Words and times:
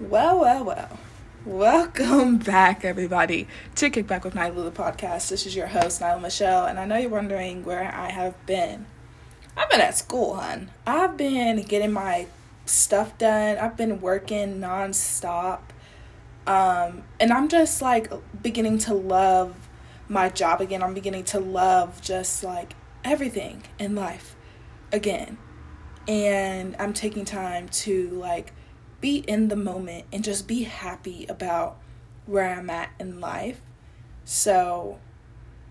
Well, 0.00 0.38
well, 0.38 0.62
well. 0.62 0.98
Welcome 1.44 2.36
back, 2.38 2.84
everybody, 2.84 3.48
to 3.74 3.90
Kickback 3.90 4.22
with 4.22 4.34
Nailah, 4.34 4.62
the 4.62 4.70
podcast. 4.70 5.28
This 5.28 5.44
is 5.44 5.56
your 5.56 5.66
host, 5.66 6.00
Nailah 6.00 6.20
Michelle, 6.20 6.66
and 6.66 6.78
I 6.78 6.84
know 6.84 6.96
you're 6.96 7.10
wondering 7.10 7.64
where 7.64 7.92
I 7.92 8.12
have 8.12 8.34
been. 8.46 8.86
I've 9.56 9.68
been 9.68 9.80
at 9.80 9.96
school, 9.96 10.36
hun. 10.36 10.70
I've 10.86 11.16
been 11.16 11.62
getting 11.62 11.90
my 11.90 12.28
stuff 12.64 13.18
done. 13.18 13.58
I've 13.58 13.76
been 13.76 14.00
working 14.00 14.60
nonstop. 14.60 15.62
Um, 16.46 17.02
and 17.18 17.32
I'm 17.32 17.48
just 17.48 17.82
like 17.82 18.12
beginning 18.40 18.78
to 18.78 18.94
love 18.94 19.68
my 20.08 20.28
job 20.28 20.60
again. 20.60 20.80
I'm 20.80 20.94
beginning 20.94 21.24
to 21.24 21.40
love 21.40 22.00
just 22.02 22.44
like 22.44 22.74
everything 23.02 23.64
in 23.80 23.96
life 23.96 24.36
again. 24.92 25.38
And 26.06 26.76
I'm 26.78 26.92
taking 26.92 27.24
time 27.24 27.68
to 27.70 28.10
like 28.10 28.52
be 29.00 29.18
in 29.18 29.48
the 29.48 29.56
moment 29.56 30.04
and 30.12 30.24
just 30.24 30.48
be 30.48 30.64
happy 30.64 31.26
about 31.28 31.78
where 32.26 32.48
I'm 32.48 32.70
at 32.70 32.90
in 32.98 33.20
life. 33.20 33.60
So 34.24 34.98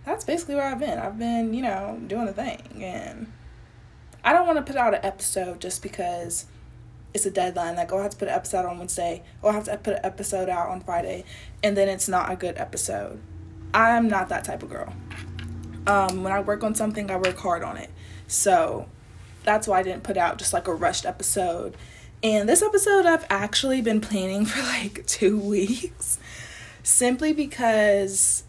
that's 0.05 0.23
basically 0.23 0.55
where 0.55 0.65
I've 0.65 0.79
been. 0.79 0.97
I've 0.97 1.19
been, 1.19 1.53
you 1.53 1.61
know, 1.61 1.99
doing 2.07 2.25
the 2.25 2.33
thing. 2.33 2.83
And 2.83 3.31
I 4.23 4.33
don't 4.33 4.47
want 4.47 4.57
to 4.57 4.63
put 4.63 4.79
out 4.79 4.93
an 4.93 5.01
episode 5.03 5.59
just 5.59 5.83
because 5.83 6.45
it's 7.13 7.25
a 7.25 7.31
deadline. 7.31 7.75
Like, 7.75 7.91
oh, 7.91 7.99
I 7.99 8.03
have 8.03 8.11
to 8.11 8.17
put 8.17 8.27
an 8.27 8.33
episode 8.33 8.65
on 8.65 8.77
Wednesday, 8.77 9.23
or 9.41 9.51
I 9.51 9.53
have 9.53 9.65
to 9.65 9.77
put 9.77 9.95
an 9.95 10.01
episode 10.03 10.49
out 10.49 10.69
on 10.69 10.81
Friday, 10.81 11.23
and 11.63 11.75
then 11.75 11.89
it's 11.89 12.07
not 12.07 12.31
a 12.31 12.35
good 12.35 12.57
episode. 12.57 13.19
I'm 13.73 14.07
not 14.07 14.29
that 14.29 14.43
type 14.43 14.63
of 14.63 14.69
girl. 14.69 14.93
Um, 15.85 16.23
when 16.23 16.33
I 16.33 16.41
work 16.41 16.63
on 16.63 16.75
something, 16.75 17.09
I 17.09 17.17
work 17.17 17.37
hard 17.37 17.63
on 17.63 17.77
it. 17.77 17.89
So 18.27 18.89
that's 19.43 19.67
why 19.67 19.79
I 19.79 19.83
didn't 19.83 20.03
put 20.03 20.17
out 20.17 20.37
just 20.37 20.51
like 20.51 20.67
a 20.67 20.73
rushed 20.73 21.05
episode 21.05 21.75
and 22.23 22.49
this 22.49 22.61
episode 22.61 23.05
I've 23.05 23.25
actually 23.29 23.81
been 23.81 24.01
planning 24.01 24.45
for 24.45 24.61
like 24.61 25.05
two 25.07 25.37
weeks 25.37 26.19
simply 26.83 27.33
because 27.33 28.43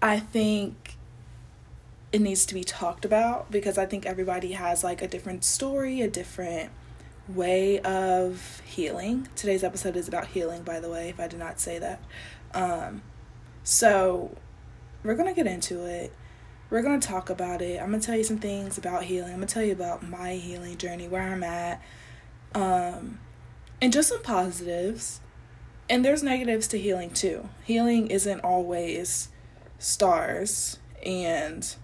I 0.00 0.20
think 0.20 0.96
it 2.12 2.20
needs 2.20 2.44
to 2.46 2.54
be 2.54 2.62
talked 2.62 3.04
about 3.04 3.50
because 3.50 3.78
I 3.78 3.86
think 3.86 4.04
everybody 4.04 4.52
has 4.52 4.84
like 4.84 5.00
a 5.02 5.08
different 5.08 5.44
story, 5.44 6.02
a 6.02 6.08
different 6.08 6.70
way 7.28 7.80
of 7.80 8.60
healing. 8.64 9.28
Today's 9.34 9.64
episode 9.64 9.96
is 9.96 10.08
about 10.08 10.28
healing, 10.28 10.62
by 10.62 10.78
the 10.78 10.90
way, 10.90 11.08
if 11.08 11.18
I 11.18 11.28
did 11.28 11.38
not 11.38 11.58
say 11.58 11.78
that. 11.78 12.00
Um, 12.52 13.02
so 13.64 14.36
we're 15.02 15.14
gonna 15.14 15.34
get 15.34 15.46
into 15.46 15.86
it. 15.86 16.12
We're 16.68 16.82
gonna 16.82 17.00
talk 17.00 17.30
about 17.30 17.62
it. 17.62 17.80
I'm 17.80 17.90
gonna 17.90 18.00
tell 18.00 18.16
you 18.16 18.24
some 18.24 18.38
things 18.38 18.76
about 18.76 19.04
healing. 19.04 19.30
I'm 19.30 19.38
gonna 19.38 19.46
tell 19.46 19.64
you 19.64 19.72
about 19.72 20.06
my 20.06 20.34
healing 20.34 20.76
journey, 20.76 21.08
where 21.08 21.22
I'm 21.22 21.42
at, 21.42 21.80
um, 22.54 23.18
and 23.80 23.92
just 23.92 24.08
some 24.08 24.22
positives. 24.22 25.20
And 25.88 26.04
there's 26.04 26.22
negatives 26.22 26.68
to 26.68 26.78
healing 26.78 27.10
too. 27.10 27.48
Healing 27.64 28.06
isn't 28.06 28.40
always 28.40 29.28
stars 29.78 30.78
and 31.04 31.74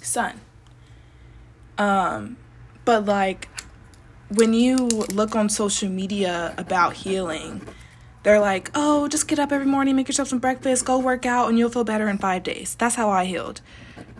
sun. 0.00 0.40
Um, 1.76 2.36
but 2.84 3.04
like 3.04 3.48
when 4.28 4.54
you 4.54 4.76
look 4.86 5.34
on 5.34 5.48
social 5.48 5.88
media 5.88 6.54
about 6.56 6.94
healing, 6.94 7.62
they're 8.22 8.40
like, 8.40 8.70
oh, 8.74 9.08
just 9.08 9.26
get 9.26 9.38
up 9.38 9.50
every 9.50 9.66
morning, 9.66 9.96
make 9.96 10.08
yourself 10.08 10.28
some 10.28 10.38
breakfast, 10.38 10.84
go 10.84 10.98
work 10.98 11.26
out, 11.26 11.48
and 11.48 11.58
you'll 11.58 11.70
feel 11.70 11.84
better 11.84 12.08
in 12.08 12.18
five 12.18 12.42
days. 12.42 12.76
That's 12.78 12.94
how 12.94 13.08
I 13.10 13.24
healed. 13.24 13.60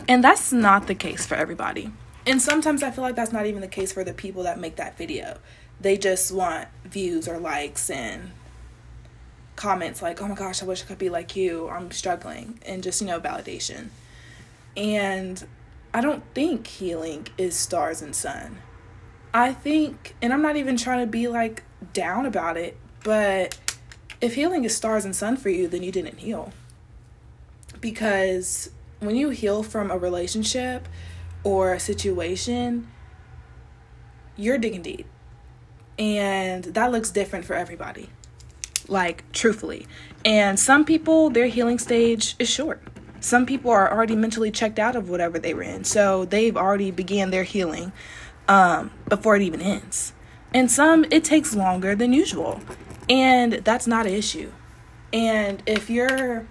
And 0.07 0.23
that's 0.23 0.51
not 0.51 0.87
the 0.87 0.95
case 0.95 1.25
for 1.25 1.35
everybody. 1.35 1.91
And 2.31 2.41
sometimes 2.41 2.81
I 2.81 2.91
feel 2.91 3.01
like 3.01 3.17
that's 3.17 3.33
not 3.33 3.45
even 3.45 3.59
the 3.59 3.67
case 3.67 3.91
for 3.91 4.05
the 4.05 4.13
people 4.13 4.43
that 4.43 4.57
make 4.57 4.77
that 4.77 4.97
video. 4.97 5.37
They 5.81 5.97
just 5.97 6.31
want 6.31 6.69
views 6.85 7.27
or 7.27 7.37
likes 7.37 7.89
and 7.89 8.31
comments 9.57 10.01
like, 10.01 10.21
oh 10.21 10.29
my 10.29 10.35
gosh, 10.35 10.63
I 10.63 10.65
wish 10.65 10.81
I 10.81 10.85
could 10.85 10.97
be 10.97 11.09
like 11.09 11.35
you. 11.35 11.67
I'm 11.67 11.91
struggling. 11.91 12.61
And 12.65 12.83
just, 12.83 13.01
you 13.01 13.07
know, 13.07 13.19
validation. 13.19 13.89
And 14.77 15.45
I 15.93 15.99
don't 15.99 16.23
think 16.33 16.67
healing 16.67 17.27
is 17.37 17.57
stars 17.57 18.01
and 18.01 18.15
sun. 18.15 18.59
I 19.33 19.51
think, 19.51 20.15
and 20.21 20.31
I'm 20.31 20.41
not 20.41 20.55
even 20.55 20.77
trying 20.77 21.05
to 21.05 21.11
be 21.11 21.27
like 21.27 21.63
down 21.91 22.25
about 22.25 22.55
it, 22.55 22.77
but 23.03 23.59
if 24.21 24.35
healing 24.35 24.63
is 24.63 24.73
stars 24.73 25.03
and 25.03 25.13
sun 25.13 25.35
for 25.35 25.49
you, 25.49 25.67
then 25.67 25.83
you 25.83 25.91
didn't 25.91 26.19
heal. 26.19 26.53
Because 27.81 28.69
when 28.99 29.17
you 29.17 29.31
heal 29.31 29.63
from 29.63 29.91
a 29.91 29.97
relationship, 29.97 30.87
or 31.43 31.73
a 31.73 31.79
situation, 31.79 32.87
you're 34.35 34.57
digging 34.57 34.81
deep. 34.81 35.05
And 35.97 36.63
that 36.65 36.91
looks 36.91 37.11
different 37.11 37.45
for 37.45 37.53
everybody. 37.53 38.09
Like, 38.87 39.29
truthfully. 39.31 39.87
And 40.25 40.59
some 40.59 40.85
people, 40.85 41.29
their 41.29 41.47
healing 41.47 41.79
stage 41.79 42.35
is 42.39 42.49
short. 42.49 42.81
Some 43.19 43.45
people 43.45 43.69
are 43.69 43.91
already 43.91 44.15
mentally 44.15 44.49
checked 44.49 44.79
out 44.79 44.95
of 44.95 45.09
whatever 45.09 45.37
they 45.37 45.53
were 45.53 45.61
in. 45.61 45.83
So 45.83 46.25
they've 46.25 46.57
already 46.57 46.89
began 46.89 47.29
their 47.29 47.43
healing 47.43 47.91
um, 48.47 48.91
before 49.07 49.35
it 49.35 49.43
even 49.43 49.61
ends. 49.61 50.13
And 50.53 50.69
some, 50.71 51.05
it 51.11 51.23
takes 51.23 51.55
longer 51.55 51.95
than 51.95 52.13
usual. 52.13 52.61
And 53.09 53.53
that's 53.53 53.87
not 53.87 54.05
an 54.07 54.13
issue. 54.13 54.51
And 55.13 55.61
if 55.65 55.89
you're 55.89 56.47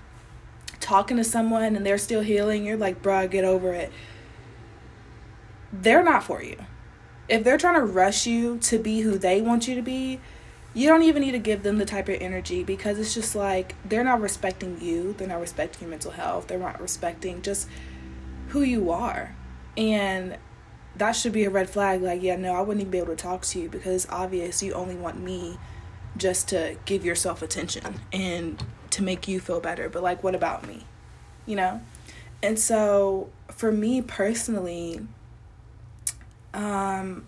talking 0.79 1.17
to 1.17 1.25
someone 1.25 1.77
and 1.77 1.85
they're 1.85 1.99
still 1.99 2.23
healing, 2.23 2.65
you're 2.65 2.77
like, 2.77 3.03
bruh, 3.03 3.29
get 3.31 3.45
over 3.45 3.73
it 3.75 3.93
they're 5.73 6.03
not 6.03 6.25
for 6.25 6.43
you. 6.43 6.57
If 7.29 7.45
they're 7.45 7.59
trying 7.59 7.75
to 7.75 7.85
rush 7.85 8.27
you 8.27 8.59
to 8.59 8.79
be 8.79 9.01
who 9.01 9.19
they 9.19 9.41
want 9.41 9.69
you 9.69 9.75
to 9.77 9.83
be, 9.83 10.21
you 10.73 10.89
don't 10.89 11.03
even 11.03 11.23
need 11.23 11.33
to 11.33 11.39
give 11.39 11.63
them 11.63 11.79
the 11.79 11.85
type 11.85 12.09
of 12.09 12.21
energy 12.21 12.63
because 12.63 12.99
it's 12.99 13.15
just 13.15 13.35
like 13.35 13.75
they're 13.85 14.05
not 14.05 14.21
respecting 14.21 14.81
you, 14.81 15.15
they're 15.15 15.29
not 15.29 15.41
respecting 15.41 15.83
your 15.83 15.91
mental 15.91 16.13
health, 16.13 16.47
they're 16.47 16.59
not 16.59 16.81
respecting 16.81 17.43
just 17.43 17.69
who 18.49 18.63
you 18.63 18.91
are. 18.91 19.35
And 19.77 20.37
that 20.97 21.13
should 21.13 21.33
be 21.33 21.45
a 21.45 21.51
red 21.51 21.71
flag 21.71 22.03
like, 22.03 22.23
yeah, 22.23 22.37
no, 22.37 22.55
I 22.55 22.61
wouldn't 22.61 22.81
even 22.81 22.91
be 22.91 22.99
able 22.99 23.09
to 23.09 23.17
talk 23.17 23.43
to 23.43 23.61
you 23.61 23.69
because 23.69 24.05
it's 24.05 24.13
obvious 24.13 24.63
you 24.63 24.73
only 24.73 24.97
want 24.97 25.21
me 25.21 25.59
just 26.17 26.49
to 26.49 26.77
give 26.85 27.05
yourself 27.05 27.43
attention 27.43 28.01
and 28.13 28.63
to 28.91 29.03
make 29.03 29.27
you 29.27 29.41
feel 29.41 29.61
better. 29.61 29.89
But 29.89 30.03
like 30.03 30.23
what 30.23 30.35
about 30.35 30.67
me? 30.67 30.85
You 31.47 31.57
know? 31.57 31.81
And 32.43 32.59
so 32.59 33.31
for 33.49 33.73
me 33.73 34.03
personally, 34.03 35.01
um, 36.55 37.27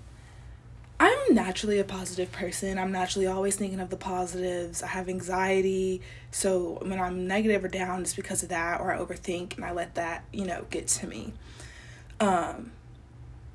I'm 1.01 1.35
naturally 1.35 1.79
a 1.81 1.85
positive 1.85 2.31
person. 2.31 2.79
I'm 2.79 2.93
naturally 2.93 3.27
always 3.27 3.57
thinking 3.57 3.81
of 3.81 3.91
the 3.91 3.97
positives. 3.97 4.83
I 4.83 4.87
have 4.89 5.09
anxiety. 5.09 6.01
So 6.31 6.79
when 6.83 7.01
I'm 7.01 7.27
negative 7.27 7.65
or 7.65 7.69
down, 7.69 8.03
it's 8.03 8.15
because 8.15 8.43
of 8.43 8.51
that, 8.51 8.81
or 8.81 8.95
I 8.95 8.99
overthink 8.99 9.57
and 9.57 9.65
I 9.65 9.73
let 9.73 9.97
that, 9.97 10.25
you 10.33 10.45
know, 10.45 10.65
get 10.71 10.87
to 10.89 11.07
me. 11.07 11.33
Um, 12.21 12.71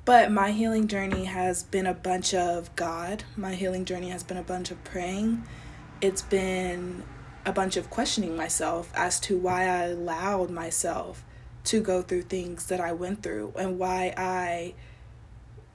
but 0.04 0.30
my 0.30 0.50
healing 0.52 0.88
journey 0.88 1.24
has 1.24 1.62
been 1.62 1.86
a 1.86 1.94
bunch 1.94 2.34
of 2.34 2.74
God. 2.76 3.24
My 3.36 3.54
healing 3.54 3.84
journey 3.84 4.10
has 4.10 4.22
been 4.22 4.36
a 4.36 4.42
bunch 4.42 4.70
of 4.70 4.82
praying. 4.84 5.44
It's 6.00 6.22
been 6.22 7.02
a 7.46 7.52
bunch 7.52 7.78
of 7.78 7.88
questioning 7.88 8.36
myself 8.36 8.92
as 8.94 9.18
to 9.20 9.38
why 9.38 9.62
I 9.62 9.84
allowed 9.84 10.50
myself 10.50 11.24
to 11.64 11.80
go 11.80 12.02
through 12.02 12.22
things 12.22 12.66
that 12.66 12.80
I 12.80 12.92
went 12.92 13.22
through 13.22 13.54
and 13.58 13.78
why 13.78 14.12
I 14.16 14.74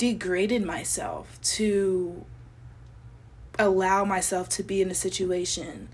degraded 0.03 0.66
myself 0.66 1.40
to 1.41 2.25
allow 3.58 4.03
myself 4.03 4.50
to 4.50 4.62
be 4.62 4.81
in 4.81 4.91
a 4.91 4.94
situation 4.94 5.88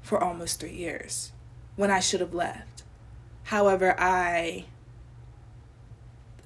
for 0.00 0.22
almost 0.22 0.60
three 0.60 0.72
years 0.72 1.32
when 1.74 1.90
I 1.90 1.98
should 1.98 2.20
have 2.20 2.34
left. 2.34 2.84
However, 3.44 3.96
I 3.98 4.66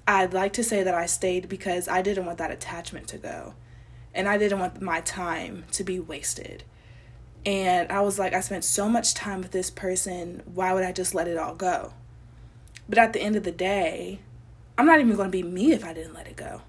I'd 0.09 0.33
like 0.33 0.55
to 0.55 0.65
say 0.65 0.83
that 0.85 0.95
I 0.95 1.05
stayed 1.05 1.51
because 1.51 1.87
I 1.87 2.01
didn't 2.01 2.25
want 2.25 2.39
that 2.39 2.51
attachment 2.51 3.09
to 3.09 3.19
go. 3.19 3.53
And 4.15 4.27
I 4.27 4.39
didn't 4.39 4.61
want 4.61 4.81
my 4.81 5.03
time 5.03 5.65
to 5.73 5.85
be 5.85 6.01
wasted. 6.01 6.65
And 7.45 7.93
I 7.93 8.01
was 8.01 8.19
like, 8.19 8.33
I 8.33 8.41
spent 8.41 8.65
so 8.65 8.89
much 8.89 9.13
time 9.13 9.43
with 9.43 9.51
this 9.51 9.69
person. 9.69 10.43
Why 10.47 10.73
would 10.73 10.85
I 10.85 10.93
just 10.93 11.15
let 11.15 11.29
it 11.29 11.37
all 11.37 11.57
go? 11.57 11.93
But 12.89 12.97
at 12.97 13.13
the 13.13 13.21
end 13.21 13.37
of 13.37 13.43
the 13.43 13.53
day, 13.53 14.21
I'm 14.79 14.87
not 14.87 15.01
even 15.01 15.15
going 15.15 15.31
to 15.31 15.43
be 15.43 15.43
me 15.43 15.73
if 15.73 15.85
I 15.85 15.93
didn't 15.93 16.15
let 16.15 16.27
it 16.27 16.37
go. 16.37 16.63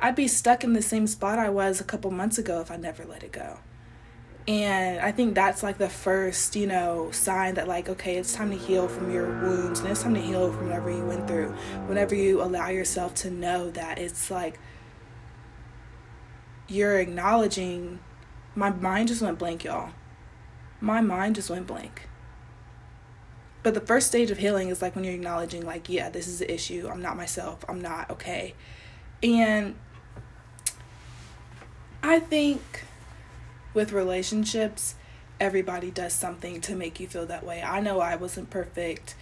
I'd 0.00 0.16
be 0.16 0.28
stuck 0.28 0.64
in 0.64 0.72
the 0.72 0.82
same 0.82 1.06
spot 1.06 1.38
I 1.38 1.50
was 1.50 1.80
a 1.80 1.84
couple 1.84 2.10
months 2.10 2.38
ago 2.38 2.60
if 2.60 2.70
I 2.70 2.76
never 2.76 3.04
let 3.04 3.22
it 3.22 3.32
go. 3.32 3.58
And 4.48 4.98
I 5.00 5.12
think 5.12 5.34
that's 5.34 5.62
like 5.62 5.76
the 5.76 5.90
first, 5.90 6.56
you 6.56 6.66
know, 6.66 7.10
sign 7.10 7.54
that, 7.54 7.68
like, 7.68 7.88
okay, 7.88 8.16
it's 8.16 8.32
time 8.32 8.50
to 8.50 8.56
heal 8.56 8.88
from 8.88 9.12
your 9.12 9.26
wounds 9.42 9.80
and 9.80 9.90
it's 9.90 10.02
time 10.02 10.14
to 10.14 10.20
heal 10.20 10.50
from 10.52 10.66
whatever 10.66 10.90
you 10.90 11.04
went 11.04 11.28
through. 11.28 11.50
Whenever 11.86 12.14
you 12.14 12.42
allow 12.42 12.68
yourself 12.68 13.14
to 13.16 13.30
know 13.30 13.70
that 13.70 13.98
it's 13.98 14.30
like 14.30 14.58
you're 16.66 16.98
acknowledging, 16.98 18.00
my 18.54 18.70
mind 18.70 19.08
just 19.08 19.20
went 19.20 19.38
blank, 19.38 19.64
y'all. 19.64 19.90
My 20.80 21.02
mind 21.02 21.34
just 21.34 21.50
went 21.50 21.66
blank. 21.66 22.08
But 23.62 23.74
the 23.74 23.80
first 23.80 24.06
stage 24.06 24.30
of 24.30 24.38
healing 24.38 24.70
is 24.70 24.80
like 24.80 24.96
when 24.96 25.04
you're 25.04 25.14
acknowledging, 25.14 25.66
like, 25.66 25.90
yeah, 25.90 26.08
this 26.08 26.26
is 26.26 26.38
the 26.38 26.50
issue. 26.50 26.88
I'm 26.90 27.02
not 27.02 27.18
myself. 27.18 27.62
I'm 27.68 27.82
not 27.82 28.10
okay. 28.10 28.54
And 29.22 29.74
I 32.02 32.18
think 32.18 32.84
with 33.74 33.92
relationships, 33.92 34.94
everybody 35.38 35.90
does 35.90 36.12
something 36.12 36.60
to 36.62 36.74
make 36.74 37.00
you 37.00 37.06
feel 37.06 37.26
that 37.26 37.44
way. 37.44 37.62
I 37.62 37.80
know 37.80 38.00
I 38.00 38.16
wasn't 38.16 38.50
perfect 38.50 39.14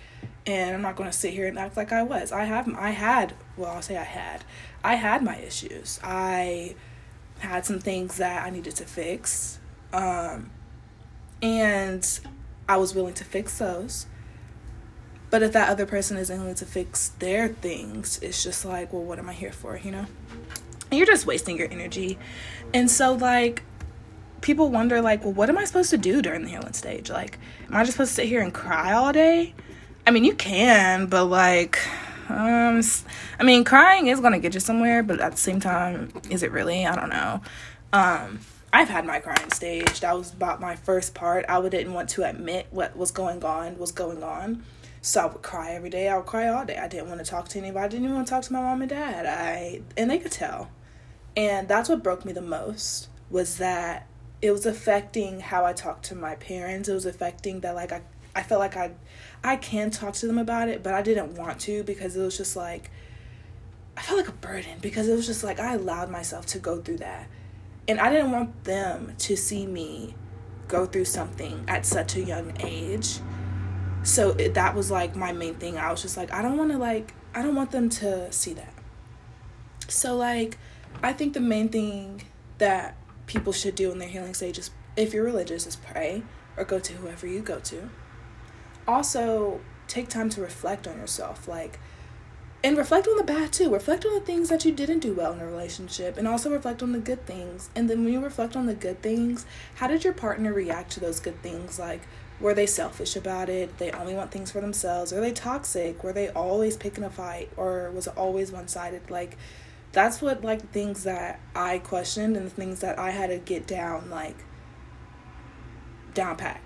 and 0.46 0.74
I'm 0.74 0.82
not 0.82 0.96
going 0.96 1.10
to 1.10 1.16
sit 1.16 1.32
here 1.32 1.46
and 1.46 1.58
act 1.58 1.76
like 1.76 1.92
I 1.92 2.02
was. 2.02 2.32
I 2.32 2.44
have 2.44 2.68
I 2.74 2.90
had, 2.90 3.34
well, 3.56 3.70
I'll 3.70 3.82
say 3.82 3.96
I 3.96 4.04
had. 4.04 4.44
I 4.82 4.94
had 4.94 5.22
my 5.22 5.36
issues. 5.36 6.00
I 6.02 6.74
had 7.38 7.66
some 7.66 7.78
things 7.78 8.16
that 8.16 8.44
I 8.44 8.50
needed 8.50 8.74
to 8.76 8.84
fix. 8.84 9.58
Um 9.92 10.50
and 11.40 12.20
I 12.68 12.76
was 12.76 12.94
willing 12.94 13.14
to 13.14 13.24
fix 13.24 13.58
those. 13.58 14.06
But 15.30 15.42
if 15.42 15.52
that 15.52 15.68
other 15.68 15.86
person 15.86 16.16
isn't 16.16 16.38
willing 16.38 16.54
to 16.56 16.66
fix 16.66 17.10
their 17.18 17.48
things, 17.48 18.18
it's 18.22 18.42
just 18.42 18.64
like, 18.64 18.92
well, 18.92 19.02
what 19.02 19.18
am 19.18 19.28
I 19.28 19.34
here 19.34 19.52
for, 19.52 19.76
you 19.76 19.90
know? 19.90 20.06
You're 20.90 21.06
just 21.06 21.26
wasting 21.26 21.58
your 21.58 21.70
energy. 21.70 22.18
And 22.72 22.90
so, 22.90 23.14
like, 23.14 23.62
people 24.40 24.70
wonder, 24.70 25.00
like, 25.00 25.24
well, 25.24 25.32
what 25.32 25.48
am 25.48 25.58
I 25.58 25.64
supposed 25.64 25.90
to 25.90 25.98
do 25.98 26.22
during 26.22 26.42
the 26.42 26.48
healing 26.48 26.72
stage? 26.72 27.10
Like, 27.10 27.38
am 27.68 27.76
I 27.76 27.82
just 27.82 27.92
supposed 27.92 28.10
to 28.10 28.14
sit 28.16 28.26
here 28.26 28.40
and 28.40 28.52
cry 28.52 28.92
all 28.92 29.12
day? 29.12 29.54
I 30.06 30.10
mean, 30.10 30.24
you 30.24 30.34
can, 30.34 31.06
but 31.06 31.26
like, 31.26 31.78
um, 32.30 32.80
I 33.38 33.42
mean, 33.42 33.64
crying 33.64 34.06
is 34.06 34.20
gonna 34.20 34.38
get 34.38 34.54
you 34.54 34.60
somewhere, 34.60 35.02
but 35.02 35.20
at 35.20 35.32
the 35.32 35.38
same 35.38 35.60
time, 35.60 36.12
is 36.30 36.42
it 36.42 36.50
really? 36.50 36.86
I 36.86 36.96
don't 36.96 37.10
know. 37.10 37.42
Um, 37.92 38.40
I've 38.72 38.88
had 38.88 39.04
my 39.04 39.18
crying 39.20 39.50
stage. 39.50 40.00
That 40.00 40.16
was 40.16 40.32
about 40.32 40.60
my 40.60 40.76
first 40.76 41.14
part. 41.14 41.44
I 41.48 41.60
didn't 41.68 41.92
want 41.92 42.10
to 42.10 42.24
admit 42.24 42.68
what 42.70 42.96
was 42.96 43.10
going 43.10 43.44
on 43.44 43.78
was 43.78 43.92
going 43.92 44.22
on. 44.22 44.62
So 45.00 45.20
I 45.20 45.26
would 45.26 45.42
cry 45.42 45.72
every 45.72 45.90
day. 45.90 46.08
I 46.08 46.16
would 46.16 46.26
cry 46.26 46.48
all 46.48 46.64
day. 46.64 46.76
I 46.76 46.88
didn't 46.88 47.08
want 47.08 47.24
to 47.24 47.30
talk 47.30 47.48
to 47.48 47.58
anybody. 47.58 47.84
I 47.84 47.88
didn't 47.88 48.04
even 48.04 48.16
want 48.16 48.26
to 48.26 48.30
talk 48.30 48.44
to 48.44 48.52
my 48.52 48.60
mom 48.60 48.82
and 48.82 48.90
dad. 48.90 49.26
I 49.26 49.80
and 49.96 50.10
they 50.10 50.18
could 50.18 50.32
tell. 50.32 50.70
And 51.38 51.68
that's 51.68 51.88
what 51.88 52.02
broke 52.02 52.24
me 52.24 52.32
the 52.32 52.42
most 52.42 53.08
was 53.30 53.58
that 53.58 54.08
it 54.42 54.50
was 54.50 54.66
affecting 54.66 55.38
how 55.38 55.64
I 55.64 55.72
talked 55.72 56.06
to 56.06 56.16
my 56.16 56.34
parents. 56.34 56.88
It 56.88 56.94
was 56.94 57.06
affecting 57.06 57.60
that 57.60 57.76
like 57.76 57.92
I 57.92 58.02
I 58.34 58.42
felt 58.42 58.58
like 58.58 58.76
I 58.76 58.90
I 59.44 59.54
can 59.54 59.92
talk 59.92 60.14
to 60.14 60.26
them 60.26 60.38
about 60.38 60.68
it, 60.68 60.82
but 60.82 60.94
I 60.94 61.02
didn't 61.02 61.36
want 61.36 61.60
to 61.60 61.84
because 61.84 62.16
it 62.16 62.22
was 62.22 62.36
just 62.36 62.56
like 62.56 62.90
I 63.96 64.02
felt 64.02 64.18
like 64.18 64.28
a 64.28 64.32
burden 64.32 64.78
because 64.80 65.08
it 65.08 65.14
was 65.14 65.26
just 65.26 65.44
like 65.44 65.60
I 65.60 65.74
allowed 65.74 66.10
myself 66.10 66.44
to 66.46 66.58
go 66.58 66.80
through 66.80 66.98
that 66.98 67.28
and 67.86 68.00
I 68.00 68.10
didn't 68.10 68.32
want 68.32 68.64
them 68.64 69.14
to 69.18 69.36
see 69.36 69.64
me 69.64 70.16
go 70.66 70.86
through 70.86 71.04
something 71.04 71.64
at 71.68 71.86
such 71.86 72.16
a 72.16 72.20
young 72.20 72.52
age. 72.60 73.20
So 74.02 74.30
it, 74.30 74.54
that 74.54 74.74
was 74.74 74.90
like 74.90 75.14
my 75.14 75.30
main 75.30 75.54
thing. 75.54 75.78
I 75.78 75.92
was 75.92 76.02
just 76.02 76.16
like, 76.16 76.32
I 76.32 76.42
don't 76.42 76.58
want 76.58 76.72
to 76.72 76.78
like, 76.78 77.14
I 77.32 77.42
don't 77.42 77.54
want 77.54 77.70
them 77.70 77.88
to 77.90 78.32
see 78.32 78.54
that. 78.54 78.74
So 79.88 80.16
like, 80.16 80.58
I 81.02 81.12
think 81.12 81.34
the 81.34 81.40
main 81.40 81.68
thing 81.68 82.22
that 82.58 82.96
people 83.26 83.52
should 83.52 83.74
do 83.74 83.92
in 83.92 83.98
their 83.98 84.08
healing 84.08 84.34
stage 84.34 84.58
is, 84.58 84.70
if 84.96 85.14
you're 85.14 85.24
religious, 85.24 85.66
is 85.66 85.76
pray 85.76 86.22
or 86.56 86.64
go 86.64 86.78
to 86.78 86.92
whoever 86.94 87.26
you 87.26 87.40
go 87.40 87.60
to. 87.60 87.90
Also, 88.86 89.60
take 89.86 90.08
time 90.08 90.28
to 90.30 90.40
reflect 90.40 90.88
on 90.88 90.96
yourself. 90.96 91.46
Like, 91.46 91.78
and 92.64 92.76
reflect 92.76 93.06
on 93.06 93.16
the 93.16 93.22
bad 93.22 93.52
too. 93.52 93.72
Reflect 93.72 94.04
on 94.04 94.14
the 94.14 94.20
things 94.20 94.48
that 94.48 94.64
you 94.64 94.72
didn't 94.72 94.98
do 94.98 95.14
well 95.14 95.32
in 95.32 95.40
a 95.40 95.46
relationship 95.46 96.16
and 96.16 96.26
also 96.26 96.50
reflect 96.50 96.82
on 96.82 96.92
the 96.92 96.98
good 96.98 97.24
things. 97.24 97.70
And 97.76 97.88
then 97.88 98.02
when 98.02 98.12
you 98.12 98.20
reflect 98.20 98.56
on 98.56 98.66
the 98.66 98.74
good 98.74 99.00
things, 99.00 99.46
how 99.76 99.86
did 99.86 100.02
your 100.02 100.12
partner 100.12 100.52
react 100.52 100.90
to 100.92 101.00
those 101.00 101.20
good 101.20 101.40
things? 101.42 101.78
Like, 101.78 102.02
were 102.40 102.54
they 102.54 102.66
selfish 102.66 103.14
about 103.14 103.48
it? 103.48 103.78
They 103.78 103.92
only 103.92 104.14
want 104.14 104.32
things 104.32 104.50
for 104.50 104.60
themselves? 104.60 105.12
Are 105.12 105.20
they 105.20 105.32
toxic? 105.32 106.02
Were 106.02 106.12
they 106.12 106.30
always 106.30 106.76
picking 106.76 107.04
a 107.04 107.10
fight? 107.10 107.50
Or 107.56 107.92
was 107.92 108.08
it 108.08 108.16
always 108.16 108.50
one 108.50 108.66
sided? 108.66 109.08
Like, 109.10 109.36
that's 109.92 110.20
what, 110.20 110.42
like, 110.42 110.70
things 110.70 111.04
that 111.04 111.40
I 111.54 111.78
questioned 111.78 112.36
and 112.36 112.46
the 112.46 112.50
things 112.50 112.80
that 112.80 112.98
I 112.98 113.10
had 113.10 113.30
to 113.30 113.38
get 113.38 113.66
down, 113.66 114.10
like, 114.10 114.36
down 116.14 116.36
pat. 116.36 116.60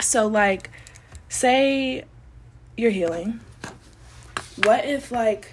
So, 0.00 0.26
like, 0.26 0.70
say 1.28 2.04
you're 2.76 2.90
healing 2.90 3.40
what 4.56 4.84
if 4.84 5.10
like 5.10 5.50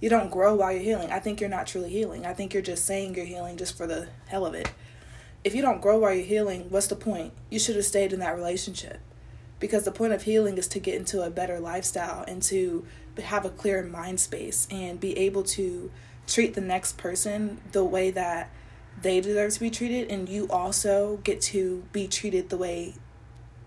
you 0.00 0.08
don't 0.08 0.30
grow 0.30 0.54
while 0.54 0.72
you're 0.72 0.82
healing? 0.82 1.12
I 1.12 1.18
think 1.18 1.40
you're 1.40 1.50
not 1.50 1.66
truly 1.66 1.90
healing. 1.90 2.26
I 2.26 2.32
think 2.32 2.54
you're 2.54 2.62
just 2.62 2.84
saying 2.84 3.14
you're 3.14 3.24
healing 3.24 3.56
just 3.56 3.76
for 3.76 3.86
the 3.86 4.08
hell 4.26 4.46
of 4.46 4.54
it. 4.54 4.70
If 5.44 5.54
you 5.54 5.62
don't 5.62 5.80
grow 5.80 5.98
while 5.98 6.14
you're 6.14 6.24
healing, 6.24 6.66
what's 6.70 6.86
the 6.86 6.96
point? 6.96 7.32
You 7.50 7.58
should 7.58 7.76
have 7.76 7.84
stayed 7.84 8.12
in 8.12 8.20
that 8.20 8.34
relationship. 8.34 9.00
Because 9.62 9.84
the 9.84 9.92
point 9.92 10.12
of 10.12 10.24
healing 10.24 10.58
is 10.58 10.66
to 10.66 10.80
get 10.80 10.96
into 10.96 11.22
a 11.22 11.30
better 11.30 11.60
lifestyle 11.60 12.24
and 12.26 12.42
to 12.42 12.84
have 13.22 13.44
a 13.44 13.50
clear 13.50 13.80
mind 13.84 14.18
space 14.18 14.66
and 14.72 14.98
be 14.98 15.16
able 15.16 15.44
to 15.44 15.88
treat 16.26 16.54
the 16.54 16.60
next 16.60 16.98
person 16.98 17.60
the 17.70 17.84
way 17.84 18.10
that 18.10 18.50
they 19.00 19.20
deserve 19.20 19.52
to 19.52 19.60
be 19.60 19.70
treated. 19.70 20.10
And 20.10 20.28
you 20.28 20.48
also 20.48 21.20
get 21.22 21.40
to 21.42 21.84
be 21.92 22.08
treated 22.08 22.48
the 22.48 22.56
way 22.56 22.94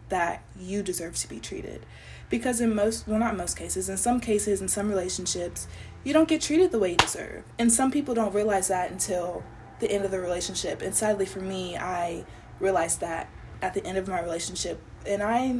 that 0.09 0.43
you 0.59 0.83
deserve 0.83 1.15
to 1.15 1.29
be 1.29 1.39
treated. 1.39 1.85
Because 2.29 2.59
in 2.59 2.75
most 2.75 3.07
well 3.07 3.19
not 3.19 3.37
most 3.37 3.55
cases 3.55 3.87
in 3.87 3.95
some 3.95 4.19
cases 4.19 4.61
in 4.61 4.67
some 4.67 4.89
relationships 4.89 5.65
you 6.03 6.11
don't 6.11 6.27
get 6.27 6.41
treated 6.41 6.73
the 6.73 6.79
way 6.79 6.91
you 6.91 6.97
deserve. 6.97 7.45
And 7.57 7.71
some 7.71 7.89
people 7.89 8.13
don't 8.13 8.35
realize 8.35 8.67
that 8.67 8.91
until 8.91 9.45
the 9.79 9.89
end 9.89 10.03
of 10.03 10.11
the 10.11 10.19
relationship. 10.19 10.81
And 10.81 10.93
sadly 10.93 11.25
for 11.25 11.39
me 11.39 11.77
i 11.77 12.25
realized 12.59 12.99
that 12.99 13.29
at 13.61 13.73
the 13.73 13.85
end 13.85 13.97
of 13.97 14.09
my 14.09 14.21
relationship. 14.21 14.81
And 15.05 15.23
i 15.23 15.55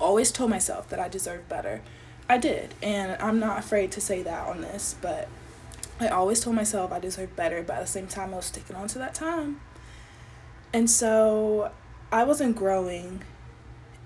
always 0.00 0.30
told 0.30 0.50
myself 0.50 0.88
that 0.88 0.98
i 0.98 1.08
deserved 1.08 1.48
better 1.48 1.82
i 2.28 2.38
did 2.38 2.74
and 2.82 3.20
i'm 3.22 3.38
not 3.38 3.58
afraid 3.58 3.90
to 3.92 4.00
say 4.00 4.22
that 4.22 4.46
on 4.46 4.60
this 4.60 4.96
but 5.00 5.28
i 6.00 6.08
always 6.08 6.40
told 6.40 6.54
myself 6.54 6.92
i 6.92 6.98
deserved 6.98 7.34
better 7.36 7.62
but 7.62 7.76
at 7.76 7.80
the 7.80 7.86
same 7.86 8.06
time 8.06 8.32
i 8.32 8.36
was 8.36 8.46
sticking 8.46 8.76
on 8.76 8.86
to 8.88 8.98
that 8.98 9.14
time 9.14 9.60
and 10.72 10.90
so 10.90 11.70
i 12.12 12.24
wasn't 12.24 12.54
growing 12.56 13.22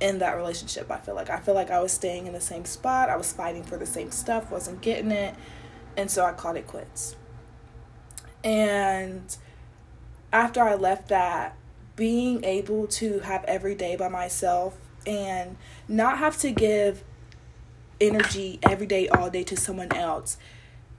in 0.03 0.19
that 0.19 0.37
relationship. 0.37 0.91
I 0.91 0.99
feel 0.99 1.15
like 1.15 1.31
I 1.31 1.39
feel 1.39 1.55
like 1.55 1.71
I 1.71 1.81
was 1.81 1.93
staying 1.93 2.27
in 2.27 2.33
the 2.33 2.41
same 2.41 2.65
spot. 2.65 3.09
I 3.09 3.17
was 3.17 3.33
fighting 3.33 3.63
for 3.63 3.77
the 3.77 3.87
same 3.87 4.11
stuff, 4.11 4.51
wasn't 4.51 4.81
getting 4.81 5.13
it, 5.13 5.35
and 5.97 6.11
so 6.11 6.25
I 6.25 6.33
called 6.33 6.57
it 6.57 6.67
quits. 6.67 7.15
And 8.43 9.35
after 10.33 10.61
I 10.61 10.75
left 10.75 11.09
that, 11.09 11.57
being 11.95 12.45
able 12.45 12.89
to 12.89 13.21
have 13.21 13.45
every 13.45 13.77
day 13.77 13.95
by 13.95 14.09
myself 14.09 14.77
and 15.07 15.57
not 15.89 16.19
have 16.19 16.39
to 16.39 16.51
give 16.51 17.05
energy 18.01 18.59
every 18.63 18.87
day 18.87 19.09
all 19.09 19.31
day 19.31 19.45
to 19.45 19.57
someone 19.57 19.93
else, 19.93 20.37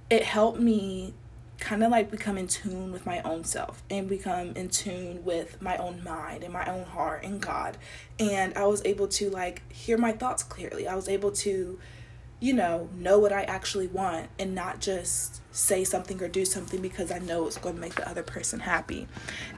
it 0.10 0.24
helped 0.24 0.60
me 0.60 1.14
kind 1.60 1.84
of 1.84 1.92
like 1.92 2.12
become 2.12 2.38
in 2.38 2.48
tune 2.48 2.92
with 2.92 3.06
my 3.06 3.22
own 3.22 3.44
self 3.44 3.84
and 3.90 4.10
become 4.10 4.50
in 4.56 4.68
tune 4.68 5.24
with 5.24 5.62
my 5.62 5.78
own 5.78 6.04
mind 6.04 6.44
and 6.44 6.52
my 6.52 6.66
own 6.66 6.84
heart 6.84 7.24
and 7.24 7.42
God. 7.42 7.78
And 8.20 8.54
I 8.58 8.66
was 8.66 8.82
able 8.86 9.08
to 9.10 9.30
like 9.30 9.72
hear 9.72 9.98
my 9.98 10.12
thoughts 10.12 10.44
clearly. 10.44 10.88
I 10.88 10.96
was 10.96 11.08
able 11.08 11.32
to, 11.32 11.80
you 12.40 12.54
know, 12.54 12.90
know 12.96 13.18
what 13.18 13.32
I 13.32 13.44
actually 13.44 13.88
want 13.88 14.28
and 14.38 14.54
not 14.54 14.82
just 14.82 15.42
say 15.56 15.84
something 15.84 16.22
or 16.22 16.28
do 16.28 16.44
something 16.44 16.82
because 16.82 17.12
I 17.12 17.20
know 17.20 17.48
it's 17.48 17.58
going 17.58 17.76
to 17.76 17.82
make 17.82 17.96
the 17.96 18.10
other 18.10 18.24
person 18.24 18.60
happy. 18.60 19.08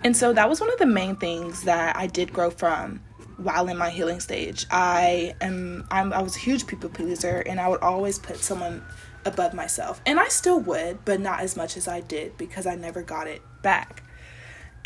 And 0.04 0.16
so 0.16 0.32
that 0.34 0.48
was 0.48 0.60
one 0.60 0.72
of 0.72 0.78
the 0.78 0.86
main 0.86 1.16
things 1.16 1.64
that 1.64 1.96
I 1.96 2.06
did 2.08 2.32
grow 2.32 2.52
from 2.52 3.02
while 3.38 3.68
in 3.68 3.78
my 3.78 3.90
healing 3.90 4.20
stage. 4.20 4.66
I 4.72 5.36
am 5.42 5.86
I'm 5.92 6.14
I 6.14 6.22
was 6.22 6.36
a 6.36 6.40
huge 6.40 6.68
people 6.68 6.90
pleaser 6.90 7.44
and 7.46 7.60
I 7.60 7.68
would 7.68 7.82
always 7.82 8.20
put 8.20 8.38
someone 8.38 8.84
above 9.26 9.54
myself. 9.54 10.02
And 10.06 10.20
I 10.20 10.28
still 10.28 10.60
would, 10.62 11.04
but 11.04 11.20
not 11.20 11.42
as 11.42 11.58
much 11.58 11.78
as 11.78 11.88
I 11.88 12.02
did 12.02 12.38
because 12.38 12.66
I 12.66 12.76
never 12.76 13.02
got 13.02 13.28
it 13.28 13.42
back. 13.62 14.04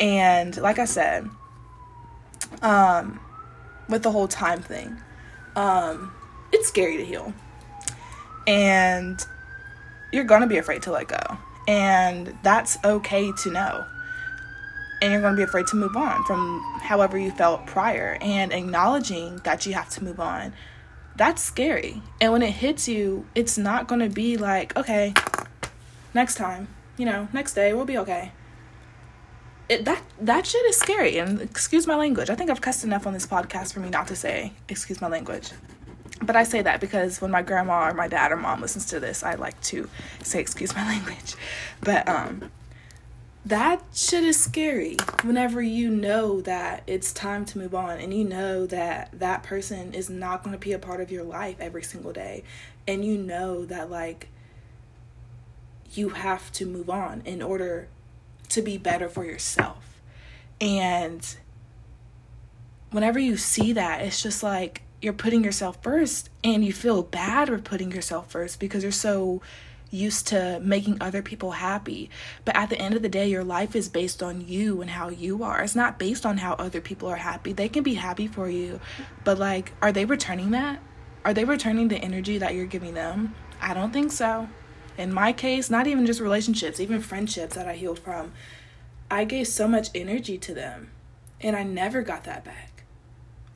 And 0.00 0.56
like 0.56 0.78
I 0.78 0.86
said, 0.86 1.28
um, 2.62 3.20
with 3.88 4.02
the 4.02 4.10
whole 4.10 4.28
time 4.28 4.62
thing, 4.62 4.96
um, 5.56 6.12
it's 6.52 6.68
scary 6.68 6.96
to 6.96 7.04
heal. 7.04 7.34
And 8.46 9.24
you're 10.12 10.24
to 10.40 10.46
be 10.46 10.56
afraid 10.56 10.82
to 10.82 10.92
let 10.92 11.08
go. 11.08 11.38
And 11.68 12.36
that's 12.42 12.78
okay 12.84 13.30
to 13.42 13.50
know. 13.50 13.84
And 15.02 15.12
you're 15.12 15.22
going 15.22 15.34
to 15.34 15.36
be 15.36 15.42
afraid 15.42 15.66
to 15.68 15.76
move 15.76 15.96
on 15.96 16.24
from 16.24 16.60
however 16.82 17.18
you 17.18 17.30
felt 17.30 17.66
prior 17.66 18.18
and 18.20 18.52
acknowledging 18.52 19.38
that 19.44 19.64
you 19.64 19.72
have 19.72 19.88
to 19.90 20.04
move 20.04 20.20
on 20.20 20.52
that's 21.20 21.42
scary. 21.42 22.00
And 22.18 22.32
when 22.32 22.40
it 22.40 22.52
hits 22.52 22.88
you, 22.88 23.26
it's 23.34 23.58
not 23.58 23.86
going 23.86 24.00
to 24.00 24.08
be 24.08 24.38
like, 24.38 24.74
okay, 24.74 25.12
next 26.14 26.36
time, 26.36 26.68
you 26.96 27.04
know, 27.04 27.28
next 27.34 27.52
day 27.52 27.74
we'll 27.74 27.84
be 27.84 27.98
okay. 27.98 28.32
It, 29.68 29.84
that 29.84 30.02
that 30.18 30.46
shit 30.46 30.64
is 30.64 30.78
scary 30.78 31.18
and 31.18 31.40
excuse 31.42 31.86
my 31.86 31.94
language. 31.94 32.30
I 32.30 32.34
think 32.34 32.48
I've 32.48 32.62
cussed 32.62 32.84
enough 32.84 33.06
on 33.06 33.12
this 33.12 33.26
podcast 33.26 33.74
for 33.74 33.80
me 33.80 33.90
not 33.90 34.08
to 34.08 34.16
say 34.16 34.54
excuse 34.68 35.02
my 35.02 35.08
language. 35.08 35.50
But 36.22 36.36
I 36.36 36.44
say 36.44 36.62
that 36.62 36.80
because 36.80 37.20
when 37.20 37.30
my 37.30 37.42
grandma 37.42 37.88
or 37.88 37.92
my 37.94 38.08
dad 38.08 38.32
or 38.32 38.36
mom 38.36 38.62
listens 38.62 38.86
to 38.86 38.98
this, 38.98 39.22
I 39.22 39.34
like 39.34 39.60
to 39.64 39.90
say 40.22 40.40
excuse 40.40 40.74
my 40.74 40.84
language. 40.94 41.36
But 41.82 42.08
um 42.08 42.50
that 43.44 43.82
shit 43.94 44.22
is 44.22 44.38
scary 44.38 44.96
whenever 45.22 45.62
you 45.62 45.88
know 45.88 46.40
that 46.42 46.82
it's 46.86 47.12
time 47.12 47.44
to 47.46 47.58
move 47.58 47.74
on 47.74 47.98
and 47.98 48.12
you 48.12 48.24
know 48.24 48.66
that 48.66 49.10
that 49.18 49.42
person 49.42 49.94
is 49.94 50.10
not 50.10 50.42
going 50.42 50.52
to 50.52 50.58
be 50.58 50.72
a 50.72 50.78
part 50.78 51.00
of 51.00 51.10
your 51.10 51.24
life 51.24 51.56
every 51.58 51.82
single 51.82 52.12
day. 52.12 52.44
And 52.86 53.04
you 53.04 53.16
know 53.16 53.64
that 53.66 53.90
like 53.90 54.28
you 55.92 56.10
have 56.10 56.52
to 56.52 56.66
move 56.66 56.90
on 56.90 57.22
in 57.24 57.40
order 57.40 57.88
to 58.50 58.62
be 58.62 58.76
better 58.76 59.08
for 59.08 59.24
yourself. 59.24 60.00
And 60.60 61.36
whenever 62.90 63.18
you 63.18 63.36
see 63.36 63.72
that, 63.72 64.02
it's 64.02 64.22
just 64.22 64.42
like 64.42 64.82
you're 65.00 65.12
putting 65.12 65.42
yourself 65.42 65.82
first 65.82 66.28
and 66.44 66.64
you 66.64 66.72
feel 66.72 67.02
bad 67.02 67.48
for 67.48 67.58
putting 67.58 67.90
yourself 67.90 68.30
first 68.30 68.60
because 68.60 68.82
you're 68.82 68.92
so 68.92 69.40
used 69.90 70.28
to 70.28 70.60
making 70.60 70.98
other 71.00 71.22
people 71.22 71.52
happy. 71.52 72.10
But 72.44 72.56
at 72.56 72.70
the 72.70 72.78
end 72.78 72.94
of 72.94 73.02
the 73.02 73.08
day, 73.08 73.28
your 73.28 73.44
life 73.44 73.74
is 73.74 73.88
based 73.88 74.22
on 74.22 74.46
you 74.46 74.80
and 74.80 74.90
how 74.90 75.08
you 75.08 75.42
are. 75.42 75.62
It's 75.62 75.74
not 75.74 75.98
based 75.98 76.24
on 76.24 76.38
how 76.38 76.54
other 76.54 76.80
people 76.80 77.08
are 77.08 77.16
happy. 77.16 77.52
They 77.52 77.68
can 77.68 77.82
be 77.82 77.94
happy 77.94 78.26
for 78.26 78.48
you, 78.48 78.80
but 79.24 79.38
like, 79.38 79.72
are 79.82 79.92
they 79.92 80.04
returning 80.04 80.50
that? 80.52 80.80
Are 81.24 81.34
they 81.34 81.44
returning 81.44 81.88
the 81.88 81.98
energy 81.98 82.38
that 82.38 82.54
you're 82.54 82.66
giving 82.66 82.94
them? 82.94 83.34
I 83.60 83.74
don't 83.74 83.92
think 83.92 84.12
so. 84.12 84.48
In 84.96 85.12
my 85.12 85.32
case, 85.32 85.70
not 85.70 85.86
even 85.86 86.06
just 86.06 86.20
relationships, 86.20 86.80
even 86.80 87.00
friendships 87.00 87.54
that 87.54 87.66
I 87.66 87.74
healed 87.74 87.98
from, 87.98 88.32
I 89.10 89.24
gave 89.24 89.48
so 89.48 89.66
much 89.66 89.88
energy 89.94 90.38
to 90.38 90.54
them 90.54 90.90
and 91.40 91.56
I 91.56 91.62
never 91.62 92.02
got 92.02 92.24
that 92.24 92.44
back. 92.44 92.84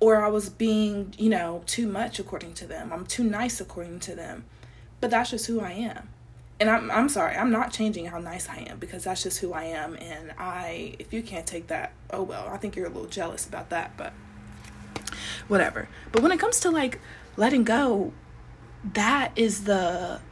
Or 0.01 0.23
I 0.23 0.29
was 0.29 0.49
being, 0.49 1.15
you 1.17 1.31
know, 1.31 1.63
too 1.67 1.87
much 1.87 2.19
according 2.19 2.55
to 2.55 2.67
them. 2.67 2.93
I'm 2.93 3.07
too 3.07 3.25
nice 3.25 3.61
according 3.61 4.01
to 4.01 4.15
them. 4.15 4.45
But 5.01 5.11
that's 5.11 5.31
just 5.31 5.47
who 5.47 5.61
I 5.61 5.73
am 5.73 6.09
and 6.65 6.71
I'm 6.71 6.91
I'm 6.91 7.09
sorry, 7.11 7.37
I'm 7.37 7.51
not 7.51 7.73
changing 7.73 8.07
how 8.07 8.19
nice 8.19 8.49
I 8.49 8.61
am 8.71 8.79
because 8.79 9.05
that's 9.05 9.23
just 9.23 9.39
who 9.41 9.53
I 9.53 9.65
am 9.65 9.97
and 9.97 10.33
I 10.39 10.95
if 10.99 11.13
you 11.13 11.23
can't 11.23 11.47
take 11.47 11.67
that, 11.67 11.93
oh 12.11 12.23
well, 12.23 12.49
I 12.51 12.57
think 12.57 12.75
you're 12.75 12.87
a 12.87 12.91
little 12.91 13.09
jealous 13.09 13.47
about 13.47 13.69
that, 13.69 13.99
but 13.99 14.15
whatever. 15.47 15.91
But 16.11 16.23
when 16.23 16.33
it 16.33 16.41
comes 16.41 16.61
to 16.61 16.71
like 16.71 17.01
letting 17.37 17.65
go, 17.65 18.15
that 18.95 19.33
is 19.37 19.65
the 19.65 20.23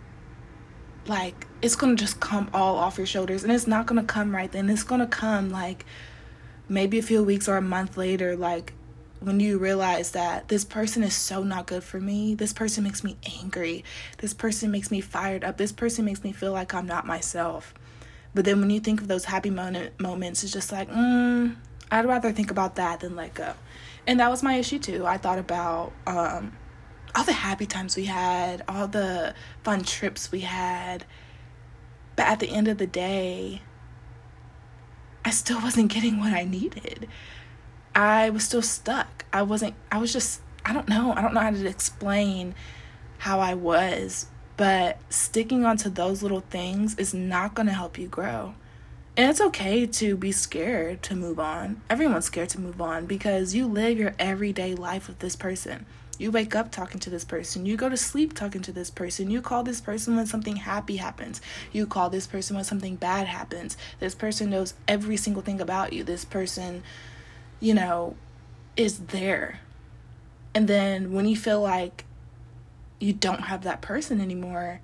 like 1.07 1.47
it's 1.61 1.77
going 1.77 1.95
to 1.95 2.03
just 2.03 2.19
come 2.19 2.49
all 2.55 2.77
off 2.77 2.97
your 2.97 3.07
shoulders 3.07 3.43
and 3.45 3.53
it's 3.53 3.67
not 3.67 3.85
going 3.85 4.01
to 4.01 4.07
come 4.07 4.35
right 4.35 4.51
then. 4.51 4.71
It's 4.71 4.85
going 4.85 5.03
to 5.03 5.07
come 5.07 5.51
like 5.51 5.85
maybe 6.67 6.99
a 6.99 7.03
few 7.03 7.23
weeks 7.23 7.47
or 7.47 7.59
a 7.59 7.63
month 7.63 7.99
later 7.99 8.37
like 8.37 8.73
when 9.25 9.41
you 9.41 9.59
realize 9.59 10.13
that 10.13 10.49
this 10.49 10.65
person 10.65 11.03
is 11.03 11.15
so 11.15 11.43
not 11.43 11.67
good 11.67 11.85
for 11.85 12.01
me, 12.01 12.35
this 12.35 12.53
person 12.53 12.85
makes 12.85 13.03
me 13.03 13.17
angry, 13.41 13.85
this 14.19 14.35
person 14.35 14.71
makes 14.71 14.91
me 14.91 15.01
fired 15.01 15.45
up, 15.45 15.57
this 15.57 15.73
person 15.73 16.05
makes 16.05 16.23
me 16.23 16.33
feel 16.33 16.53
like 16.53 16.75
I'm 16.75 16.87
not 16.87 17.07
myself. 17.07 17.75
But 18.35 18.45
then 18.45 18.61
when 18.61 18.71
you 18.71 18.81
think 18.81 19.01
of 19.01 19.09
those 19.09 19.27
happy 19.27 19.51
moment 19.51 19.99
moments, 20.01 20.43
it's 20.43 20.53
just 20.53 20.73
like, 20.73 20.91
mm, 20.91 21.57
I'd 21.91 22.07
rather 22.07 22.33
think 22.33 22.51
about 22.51 22.77
that 22.77 23.01
than 23.01 23.17
let 23.17 23.35
go. 23.35 23.55
And 24.07 24.19
that 24.21 24.31
was 24.31 24.43
my 24.43 24.55
issue 24.55 24.79
too. 24.79 25.07
I 25.07 25.19
thought 25.19 25.39
about 25.39 25.93
um, 26.07 26.57
all 27.15 27.25
the 27.25 27.33
happy 27.33 27.67
times 27.67 27.97
we 27.97 28.07
had, 28.07 28.63
all 28.67 28.89
the 28.89 29.35
fun 29.63 29.85
trips 29.85 30.33
we 30.33 30.41
had. 30.41 31.05
But 32.17 32.27
at 32.27 32.41
the 32.41 32.49
end 32.49 32.69
of 32.69 32.79
the 32.79 32.87
day, 32.87 33.63
I 35.25 35.31
still 35.31 35.61
wasn't 35.61 35.93
getting 35.93 36.19
what 36.19 36.33
I 36.33 36.45
needed. 36.45 37.09
I 37.95 38.31
was 38.31 38.45
still 38.45 38.63
stuck. 38.63 39.25
I 39.33 39.43
wasn't, 39.43 39.75
I 39.91 39.99
was 39.99 40.13
just, 40.13 40.41
I 40.65 40.73
don't 40.73 40.89
know. 40.89 41.13
I 41.13 41.23
don't 41.23 41.35
know 41.35 41.41
how 41.41 41.51
to 41.51 41.67
explain 41.67 42.55
how 43.19 43.41
I 43.41 43.55
was, 43.55 44.27
but 44.57 44.99
sticking 45.11 45.65
onto 45.65 45.89
those 45.89 46.23
little 46.23 46.41
things 46.41 46.97
is 46.97 47.15
not 47.15 47.55
going 47.55 47.67
to 47.67 47.73
help 47.73 47.99
you 47.99 48.09
grow. 48.09 48.55
And 49.17 49.29
it's 49.29 49.43
okay 49.43 49.87
to 49.87 50.17
be 50.17 50.33
scared 50.33 51.03
to 51.03 51.15
move 51.15 51.39
on. 51.39 51.83
Everyone's 51.91 52.25
scared 52.25 52.49
to 52.51 52.61
move 52.61 52.81
on 52.81 53.05
because 53.05 53.55
you 53.55 53.67
live 53.67 53.99
your 53.99 54.15
everyday 54.19 54.75
life 54.75 55.07
with 55.07 55.19
this 55.19 55.37
person. 55.37 55.85
You 56.19 56.31
wake 56.31 56.55
up 56.55 56.71
talking 56.71 57.01
to 57.01 57.11
this 57.11 57.25
person. 57.25 57.67
You 57.67 57.77
go 57.77 57.89
to 57.89 57.97
sleep 57.97 58.33
talking 58.33 58.63
to 58.63 58.73
this 58.73 58.91
person. 58.91 59.31
You 59.31 59.43
call 59.43 59.65
this 59.65 59.81
person 59.81 60.17
when 60.17 60.27
something 60.27 60.57
happy 60.57 60.97
happens. 60.97 61.41
You 61.73 61.87
call 61.87 62.11
this 62.11 62.27
person 62.27 62.57
when 62.57 62.65
something 62.65 62.97
bad 62.97 63.27
happens. 63.27 63.77
This 63.99 64.15
person 64.15 64.49
knows 64.49 64.75
every 64.89 65.17
single 65.17 65.43
thing 65.43 65.61
about 65.61 65.93
you. 65.93 66.05
This 66.05 66.25
person 66.25 66.83
you 67.63 67.73
know, 67.73 68.17
is 68.77 68.99
there. 68.99 69.61
And 70.53 70.67
then 70.67 71.13
when 71.13 71.27
you 71.29 71.37
feel 71.37 71.61
like 71.61 72.05
you 72.99 73.13
don't 73.13 73.43
have 73.43 73.63
that 73.63 73.81
person 73.81 74.21
anymore, 74.21 74.81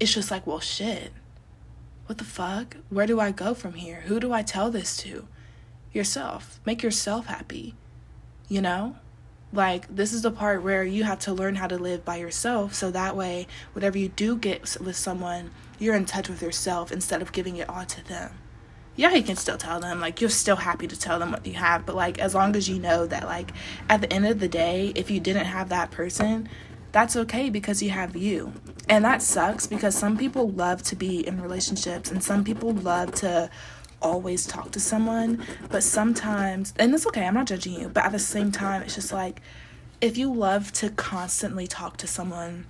it's 0.00 0.14
just 0.14 0.30
like, 0.30 0.46
well, 0.46 0.58
shit. 0.58 1.12
What 2.06 2.16
the 2.18 2.24
fuck? 2.24 2.78
Where 2.88 3.06
do 3.06 3.20
I 3.20 3.30
go 3.30 3.52
from 3.52 3.74
here? 3.74 4.02
Who 4.06 4.18
do 4.18 4.32
I 4.32 4.42
tell 4.42 4.70
this 4.70 4.96
to? 4.98 5.28
Yourself. 5.92 6.60
Make 6.64 6.82
yourself 6.82 7.26
happy. 7.26 7.74
You 8.48 8.62
know? 8.62 8.96
Like, 9.52 9.94
this 9.94 10.14
is 10.14 10.22
the 10.22 10.30
part 10.30 10.62
where 10.62 10.82
you 10.82 11.04
have 11.04 11.18
to 11.20 11.32
learn 11.32 11.56
how 11.56 11.66
to 11.66 11.76
live 11.76 12.06
by 12.06 12.16
yourself 12.16 12.74
so 12.74 12.90
that 12.90 13.14
way, 13.14 13.46
whatever 13.74 13.98
you 13.98 14.08
do 14.08 14.36
get 14.36 14.78
with 14.80 14.96
someone, 14.96 15.50
you're 15.78 15.94
in 15.94 16.06
touch 16.06 16.30
with 16.30 16.42
yourself 16.42 16.90
instead 16.90 17.20
of 17.20 17.32
giving 17.32 17.56
it 17.58 17.68
all 17.68 17.84
to 17.84 18.02
them 18.08 18.32
yeah, 18.96 19.14
you 19.14 19.22
can 19.22 19.36
still 19.36 19.56
tell 19.56 19.80
them. 19.80 20.00
Like, 20.00 20.20
you're 20.20 20.30
still 20.30 20.56
happy 20.56 20.86
to 20.86 20.98
tell 20.98 21.18
them 21.18 21.32
what 21.32 21.46
you 21.46 21.54
have. 21.54 21.84
But, 21.84 21.96
like, 21.96 22.18
as 22.18 22.34
long 22.34 22.54
as 22.54 22.68
you 22.68 22.78
know 22.78 23.06
that, 23.06 23.24
like, 23.24 23.52
at 23.88 24.00
the 24.00 24.12
end 24.12 24.26
of 24.26 24.40
the 24.40 24.48
day, 24.48 24.92
if 24.94 25.10
you 25.10 25.20
didn't 25.20 25.46
have 25.46 25.68
that 25.70 25.90
person, 25.90 26.48
that's 26.92 27.16
okay 27.16 27.50
because 27.50 27.82
you 27.82 27.90
have 27.90 28.14
you. 28.14 28.52
And 28.88 29.04
that 29.04 29.20
sucks 29.20 29.66
because 29.66 29.96
some 29.96 30.16
people 30.16 30.50
love 30.50 30.82
to 30.84 30.96
be 30.96 31.26
in 31.26 31.40
relationships 31.40 32.10
and 32.10 32.22
some 32.22 32.44
people 32.44 32.72
love 32.72 33.12
to 33.16 33.50
always 34.00 34.46
talk 34.46 34.70
to 34.72 34.80
someone. 34.80 35.44
But 35.70 35.82
sometimes, 35.82 36.72
and 36.78 36.94
it's 36.94 37.06
okay, 37.08 37.26
I'm 37.26 37.34
not 37.34 37.46
judging 37.46 37.72
you, 37.74 37.88
but 37.88 38.04
at 38.04 38.12
the 38.12 38.18
same 38.20 38.52
time, 38.52 38.82
it's 38.82 38.94
just 38.94 39.12
like 39.12 39.42
if 40.00 40.16
you 40.16 40.32
love 40.32 40.70
to 40.74 40.90
constantly 40.90 41.66
talk 41.66 41.96
to 41.96 42.06
someone, 42.06 42.66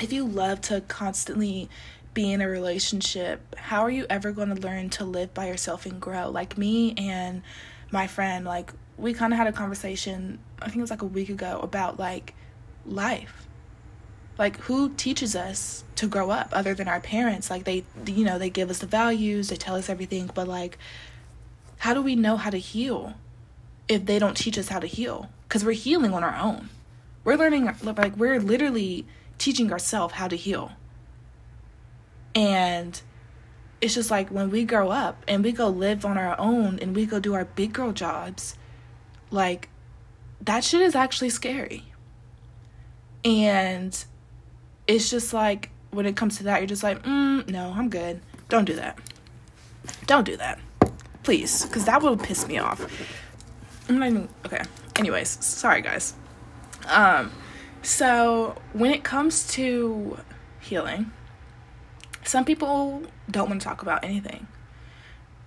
if 0.00 0.12
you 0.12 0.26
love 0.26 0.60
to 0.62 0.82
constantly 0.82 1.70
be 2.16 2.32
in 2.32 2.40
a 2.40 2.48
relationship, 2.48 3.54
how 3.56 3.82
are 3.82 3.90
you 3.90 4.06
ever 4.08 4.32
going 4.32 4.48
to 4.48 4.60
learn 4.60 4.88
to 4.88 5.04
live 5.04 5.34
by 5.34 5.46
yourself 5.46 5.84
and 5.84 6.00
grow? 6.00 6.30
Like 6.30 6.56
me 6.56 6.94
and 6.96 7.42
my 7.90 8.06
friend, 8.06 8.46
like 8.46 8.72
we 8.96 9.12
kind 9.12 9.34
of 9.34 9.36
had 9.36 9.46
a 9.46 9.52
conversation, 9.52 10.38
I 10.60 10.64
think 10.64 10.78
it 10.78 10.80
was 10.80 10.90
like 10.90 11.02
a 11.02 11.06
week 11.06 11.28
ago, 11.28 11.60
about 11.62 11.98
like 11.98 12.34
life. 12.86 13.46
Like 14.38 14.58
who 14.60 14.94
teaches 14.94 15.36
us 15.36 15.84
to 15.96 16.08
grow 16.08 16.30
up 16.30 16.48
other 16.52 16.74
than 16.74 16.88
our 16.88 17.00
parents? 17.00 17.50
Like 17.50 17.64
they, 17.64 17.84
you 18.06 18.24
know, 18.24 18.38
they 18.38 18.48
give 18.48 18.70
us 18.70 18.78
the 18.78 18.86
values, 18.86 19.50
they 19.50 19.56
tell 19.56 19.76
us 19.76 19.90
everything, 19.90 20.30
but 20.34 20.48
like 20.48 20.78
how 21.78 21.92
do 21.92 22.00
we 22.00 22.16
know 22.16 22.38
how 22.38 22.48
to 22.48 22.58
heal 22.58 23.12
if 23.88 24.06
they 24.06 24.18
don't 24.18 24.38
teach 24.38 24.56
us 24.56 24.68
how 24.68 24.78
to 24.78 24.86
heal? 24.86 25.28
Cuz 25.50 25.66
we're 25.66 25.72
healing 25.72 26.14
on 26.14 26.24
our 26.24 26.36
own. 26.36 26.70
We're 27.24 27.36
learning 27.36 27.70
like 27.82 28.16
we're 28.16 28.40
literally 28.40 29.06
teaching 29.36 29.70
ourselves 29.70 30.14
how 30.14 30.28
to 30.28 30.36
heal 30.36 30.72
and 32.76 33.00
it's 33.80 33.94
just 33.94 34.10
like 34.10 34.30
when 34.30 34.50
we 34.50 34.64
grow 34.64 34.90
up 34.90 35.22
and 35.28 35.44
we 35.44 35.52
go 35.52 35.68
live 35.68 36.04
on 36.04 36.16
our 36.16 36.38
own 36.38 36.78
and 36.80 36.94
we 36.94 37.06
go 37.06 37.18
do 37.18 37.34
our 37.34 37.44
big 37.44 37.72
girl 37.72 37.92
jobs, 37.92 38.56
like 39.30 39.68
that 40.40 40.64
shit 40.64 40.80
is 40.80 40.94
actually 40.94 41.30
scary. 41.30 41.84
And 43.24 44.04
it's 44.86 45.10
just 45.10 45.32
like 45.32 45.70
when 45.90 46.06
it 46.06 46.16
comes 46.16 46.38
to 46.38 46.44
that, 46.44 46.60
you're 46.60 46.66
just 46.66 46.82
like, 46.82 47.02
mm, 47.02 47.46
no, 47.48 47.72
I'm 47.76 47.88
good. 47.88 48.20
Don't 48.48 48.64
do 48.64 48.74
that. 48.74 48.98
Don't 50.06 50.24
do 50.24 50.36
that. 50.36 50.58
Please, 51.22 51.64
because 51.64 51.84
that 51.84 52.02
will 52.02 52.16
piss 52.16 52.46
me 52.46 52.58
off. 52.58 52.86
I'm 53.88 53.98
not 53.98 54.08
even, 54.08 54.28
okay. 54.44 54.62
Anyways, 54.96 55.44
sorry 55.44 55.82
guys. 55.82 56.14
Um, 56.88 57.32
so 57.82 58.56
when 58.72 58.92
it 58.92 59.04
comes 59.04 59.46
to 59.48 60.18
healing, 60.60 61.10
some 62.26 62.44
people 62.44 63.02
don't 63.30 63.48
want 63.48 63.60
to 63.60 63.66
talk 63.66 63.82
about 63.82 64.04
anything. 64.04 64.46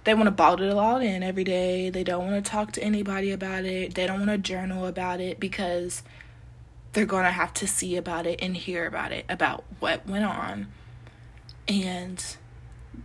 They 0.05 0.13
want 0.13 0.27
to 0.27 0.31
bottle 0.31 0.65
it 0.65 0.75
all 0.75 0.97
in 0.97 1.23
every 1.23 1.43
day. 1.43 1.89
They 1.89 2.03
don't 2.03 2.31
want 2.31 2.43
to 2.43 2.49
talk 2.49 2.71
to 2.73 2.83
anybody 2.83 3.31
about 3.31 3.65
it. 3.65 3.95
They 3.95 4.07
don't 4.07 4.19
want 4.19 4.31
to 4.31 4.37
journal 4.37 4.85
about 4.85 5.19
it 5.19 5.39
because 5.39 6.03
they're 6.93 7.05
going 7.05 7.25
to 7.25 7.31
have 7.31 7.53
to 7.55 7.67
see 7.67 7.95
about 7.95 8.25
it 8.25 8.41
and 8.41 8.55
hear 8.55 8.87
about 8.87 9.11
it, 9.11 9.25
about 9.29 9.63
what 9.79 10.07
went 10.07 10.25
on. 10.25 10.67
And 11.67 12.23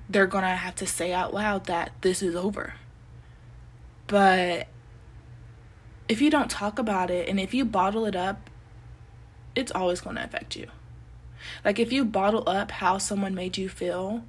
they're 0.08 0.26
going 0.26 0.44
to 0.44 0.50
have 0.50 0.76
to 0.76 0.86
say 0.86 1.12
out 1.12 1.34
loud 1.34 1.66
that 1.66 1.92
this 2.00 2.22
is 2.22 2.34
over. 2.34 2.74
But 4.06 4.68
if 6.08 6.20
you 6.20 6.30
don't 6.30 6.50
talk 6.50 6.78
about 6.78 7.10
it 7.10 7.28
and 7.28 7.40
if 7.40 7.52
you 7.52 7.64
bottle 7.64 8.06
it 8.06 8.16
up, 8.16 8.50
it's 9.54 9.72
always 9.72 10.00
going 10.00 10.16
to 10.16 10.24
affect 10.24 10.56
you. 10.56 10.68
Like 11.64 11.78
if 11.78 11.92
you 11.92 12.04
bottle 12.04 12.44
up 12.46 12.70
how 12.70 12.98
someone 12.98 13.34
made 13.34 13.56
you 13.58 13.68
feel 13.68 14.24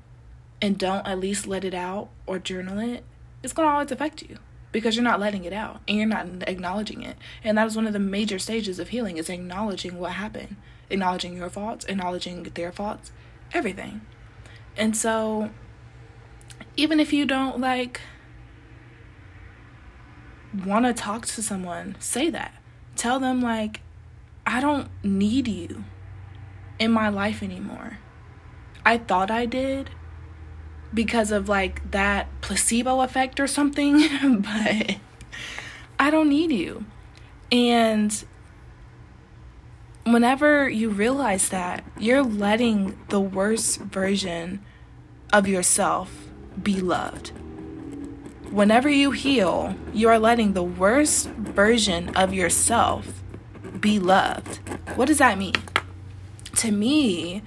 and 0.62 0.78
don't 0.78 1.06
at 1.08 1.20
least 1.20 1.48
let 1.48 1.66
it 1.66 1.74
out 1.74 2.10
or 2.26 2.40
journal 2.40 2.80
it, 2.80 3.04
it's 3.44 3.54
going 3.54 3.68
to 3.68 3.74
always 3.74 3.92
affect 3.92 4.22
you 4.24 4.38
because 4.72 4.96
you're 4.96 5.04
not 5.04 5.20
letting 5.20 5.46
it 5.46 5.54
out 5.54 5.80
and 5.88 5.98
you're 5.98 6.08
not 6.08 6.28
acknowledging 6.48 7.04
it. 7.04 7.18
And 7.44 7.58
that 7.58 7.68
is 7.68 7.76
one 7.76 7.88
of 7.88 7.94
the 7.94 8.00
major 8.00 8.40
stages 8.40 8.80
of 8.80 8.90
healing 8.90 9.18
is 9.18 9.30
acknowledging 9.30 10.00
what 10.00 10.14
happened, 10.14 10.58
acknowledging 10.90 11.38
your 11.38 11.50
faults, 11.50 11.86
acknowledging 11.86 12.44
their 12.44 12.72
faults, 12.72 13.12
everything. 13.54 14.02
And 14.76 14.98
so 14.98 15.52
even 16.76 17.00
if 17.00 17.14
you 17.14 17.26
don't 17.26 17.60
like 17.60 18.02
want 20.66 20.86
to 20.86 20.94
talk 20.94 21.26
to 21.26 21.42
someone, 21.42 21.96
say 22.00 22.30
that. 22.30 22.54
Tell 22.96 23.20
them 23.20 23.42
like 23.42 23.82
I 24.46 24.60
don't 24.62 24.90
need 25.04 25.48
you 25.48 25.86
in 26.80 26.92
my 26.92 27.10
life 27.10 27.42
anymore. 27.42 28.00
I 28.86 28.98
thought 28.98 29.32
I 29.32 29.46
did 29.46 29.90
because 30.94 31.32
of 31.32 31.50
like 31.50 31.92
that 31.92 32.28
placebo 32.42 33.02
effect 33.02 33.40
or 33.40 33.48
something, 33.48 34.08
but 34.42 34.98
I 36.00 36.10
don't 36.12 36.30
need 36.30 36.52
you. 36.52 36.86
And 37.52 38.24
whenever 40.04 40.70
you 40.70 40.90
realize 40.90 41.50
that, 41.50 41.84
you're 41.98 42.24
letting 42.24 42.98
the 43.10 43.20
worst 43.20 43.80
version 43.80 44.64
of 45.34 45.48
yourself 45.48 46.28
be 46.62 46.80
loved. 46.80 47.32
Whenever 48.52 48.88
you 48.88 49.12
heal, 49.12 49.76
you 49.94 50.08
are 50.08 50.20
letting 50.20 50.54
the 50.54 50.64
worst 50.64 51.28
version 51.30 52.16
of 52.16 52.34
yourself 52.34 53.22
be 53.80 54.00
loved. 54.00 54.60
What 54.96 55.08
does 55.08 55.18
that 55.18 55.38
mean? 55.38 55.56
To 56.56 56.72
me, 56.72 57.42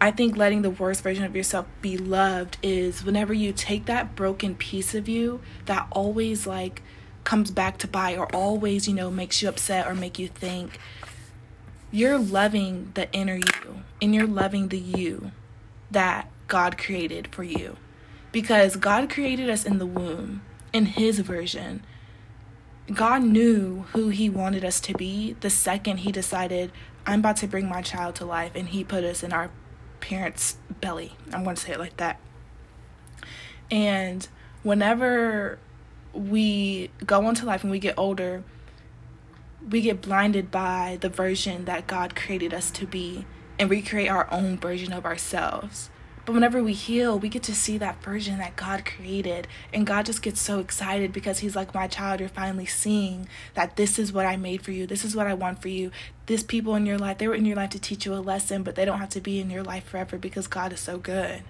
I 0.00 0.10
think 0.10 0.36
letting 0.36 0.62
the 0.62 0.70
worst 0.70 1.02
version 1.02 1.24
of 1.24 1.34
yourself 1.34 1.66
be 1.80 1.96
loved 1.96 2.58
is 2.62 3.04
whenever 3.04 3.32
you 3.32 3.52
take 3.52 3.86
that 3.86 4.14
broken 4.14 4.54
piece 4.54 4.94
of 4.94 5.08
you 5.08 5.40
that 5.64 5.86
always 5.90 6.46
like 6.46 6.82
comes 7.24 7.50
back 7.50 7.78
to 7.78 7.88
bite 7.88 8.18
or 8.18 8.26
always, 8.34 8.86
you 8.86 8.94
know, 8.94 9.10
makes 9.10 9.42
you 9.42 9.48
upset 9.48 9.86
or 9.86 9.94
make 9.94 10.18
you 10.18 10.28
think 10.28 10.78
you're 11.90 12.18
loving 12.18 12.90
the 12.94 13.10
inner 13.12 13.36
you 13.36 13.82
and 14.02 14.14
you're 14.14 14.26
loving 14.26 14.68
the 14.68 14.78
you 14.78 15.32
that 15.90 16.30
God 16.46 16.76
created 16.76 17.28
for 17.28 17.42
you. 17.42 17.76
Because 18.32 18.76
God 18.76 19.08
created 19.08 19.48
us 19.48 19.64
in 19.64 19.78
the 19.78 19.86
womb 19.86 20.42
in 20.72 20.86
his 20.86 21.20
version. 21.20 21.82
God 22.92 23.22
knew 23.22 23.86
who 23.92 24.10
he 24.10 24.28
wanted 24.28 24.64
us 24.64 24.78
to 24.80 24.92
be 24.92 25.36
the 25.40 25.50
second 25.50 25.98
he 25.98 26.12
decided 26.12 26.70
I'm 27.06 27.20
about 27.20 27.36
to 27.38 27.46
bring 27.46 27.68
my 27.68 27.82
child 27.82 28.16
to 28.16 28.26
life 28.26 28.52
and 28.54 28.68
he 28.68 28.82
put 28.82 29.04
us 29.04 29.22
in 29.22 29.32
our 29.32 29.50
parents' 30.00 30.56
belly. 30.80 31.12
I'm 31.32 31.44
going 31.44 31.56
to 31.56 31.62
say 31.62 31.72
it 31.72 31.78
like 31.78 31.96
that. 31.98 32.18
And 33.70 34.26
whenever 34.62 35.58
we 36.12 36.90
go 37.04 37.28
into 37.28 37.46
life 37.46 37.62
and 37.62 37.70
we 37.70 37.78
get 37.78 37.94
older, 37.96 38.42
we 39.68 39.80
get 39.80 40.02
blinded 40.02 40.50
by 40.50 40.98
the 41.00 41.08
version 41.08 41.64
that 41.64 41.86
God 41.86 42.16
created 42.16 42.52
us 42.52 42.70
to 42.72 42.86
be 42.86 43.24
and 43.58 43.70
we 43.70 43.82
create 43.82 44.08
our 44.08 44.30
own 44.32 44.58
version 44.58 44.92
of 44.92 45.04
ourselves. 45.04 45.90
But 46.26 46.32
whenever 46.32 46.60
we 46.60 46.72
heal, 46.72 47.16
we 47.20 47.28
get 47.28 47.44
to 47.44 47.54
see 47.54 47.78
that 47.78 48.02
version 48.02 48.38
that 48.38 48.56
God 48.56 48.84
created. 48.84 49.46
And 49.72 49.86
God 49.86 50.06
just 50.06 50.22
gets 50.22 50.40
so 50.40 50.58
excited 50.58 51.12
because 51.12 51.38
He's 51.38 51.54
like, 51.54 51.72
My 51.72 51.86
child, 51.86 52.18
you're 52.18 52.28
finally 52.28 52.66
seeing 52.66 53.28
that 53.54 53.76
this 53.76 53.96
is 53.96 54.12
what 54.12 54.26
I 54.26 54.36
made 54.36 54.62
for 54.62 54.72
you. 54.72 54.88
This 54.88 55.04
is 55.04 55.14
what 55.14 55.28
I 55.28 55.34
want 55.34 55.62
for 55.62 55.68
you. 55.68 55.92
This 56.26 56.42
people 56.42 56.74
in 56.74 56.84
your 56.84 56.98
life, 56.98 57.18
they 57.18 57.28
were 57.28 57.36
in 57.36 57.44
your 57.44 57.54
life 57.54 57.70
to 57.70 57.78
teach 57.78 58.04
you 58.04 58.14
a 58.14 58.16
lesson, 58.16 58.64
but 58.64 58.74
they 58.74 58.84
don't 58.84 58.98
have 58.98 59.10
to 59.10 59.20
be 59.20 59.38
in 59.38 59.50
your 59.50 59.62
life 59.62 59.84
forever 59.84 60.18
because 60.18 60.48
God 60.48 60.72
is 60.72 60.80
so 60.80 60.98
good. 60.98 61.44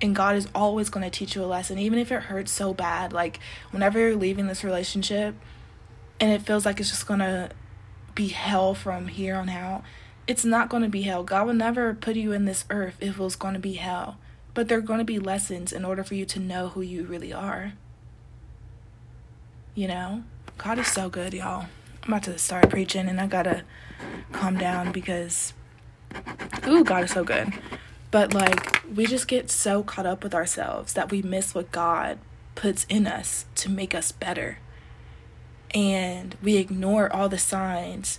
And 0.00 0.16
God 0.16 0.36
is 0.36 0.48
always 0.54 0.88
going 0.88 1.04
to 1.04 1.10
teach 1.10 1.36
you 1.36 1.44
a 1.44 1.46
lesson, 1.46 1.78
even 1.78 1.98
if 1.98 2.10
it 2.10 2.22
hurts 2.22 2.50
so 2.50 2.72
bad. 2.72 3.12
Like, 3.12 3.40
whenever 3.72 4.00
you're 4.00 4.16
leaving 4.16 4.46
this 4.46 4.64
relationship 4.64 5.34
and 6.18 6.32
it 6.32 6.40
feels 6.40 6.64
like 6.64 6.80
it's 6.80 6.88
just 6.88 7.06
going 7.06 7.20
to 7.20 7.50
be 8.14 8.28
hell 8.28 8.74
from 8.74 9.08
here 9.08 9.36
on 9.36 9.50
out 9.50 9.84
it's 10.26 10.44
not 10.44 10.68
going 10.68 10.82
to 10.82 10.88
be 10.88 11.02
hell. 11.02 11.24
God 11.24 11.46
will 11.46 11.54
never 11.54 11.94
put 11.94 12.16
you 12.16 12.32
in 12.32 12.44
this 12.44 12.64
earth 12.70 12.96
if 13.00 13.16
it 13.16 13.22
was 13.22 13.36
going 13.36 13.54
to 13.54 13.60
be 13.60 13.74
hell. 13.74 14.18
But 14.54 14.68
there 14.68 14.78
are 14.78 14.82
going 14.82 14.98
to 14.98 15.04
be 15.04 15.18
lessons 15.18 15.72
in 15.72 15.84
order 15.84 16.04
for 16.04 16.14
you 16.14 16.24
to 16.26 16.40
know 16.40 16.68
who 16.68 16.82
you 16.82 17.04
really 17.04 17.32
are. 17.32 17.72
You 19.74 19.88
know? 19.88 20.24
God 20.58 20.78
is 20.78 20.86
so 20.86 21.08
good, 21.08 21.32
y'all. 21.32 21.66
I'm 22.04 22.12
about 22.12 22.24
to 22.24 22.38
start 22.38 22.70
preaching 22.70 23.08
and 23.08 23.20
I 23.20 23.26
gotta 23.26 23.62
calm 24.32 24.58
down 24.58 24.92
because, 24.92 25.52
ooh, 26.66 26.84
God 26.84 27.04
is 27.04 27.12
so 27.12 27.24
good. 27.24 27.52
But 28.10 28.34
like, 28.34 28.82
we 28.92 29.06
just 29.06 29.28
get 29.28 29.50
so 29.50 29.82
caught 29.82 30.06
up 30.06 30.22
with 30.22 30.34
ourselves 30.34 30.92
that 30.92 31.10
we 31.10 31.22
miss 31.22 31.54
what 31.54 31.72
God 31.72 32.18
puts 32.54 32.84
in 32.88 33.06
us 33.06 33.46
to 33.56 33.70
make 33.70 33.94
us 33.94 34.12
better. 34.12 34.58
And 35.74 36.36
we 36.42 36.56
ignore 36.56 37.10
all 37.10 37.28
the 37.28 37.38
signs 37.38 38.18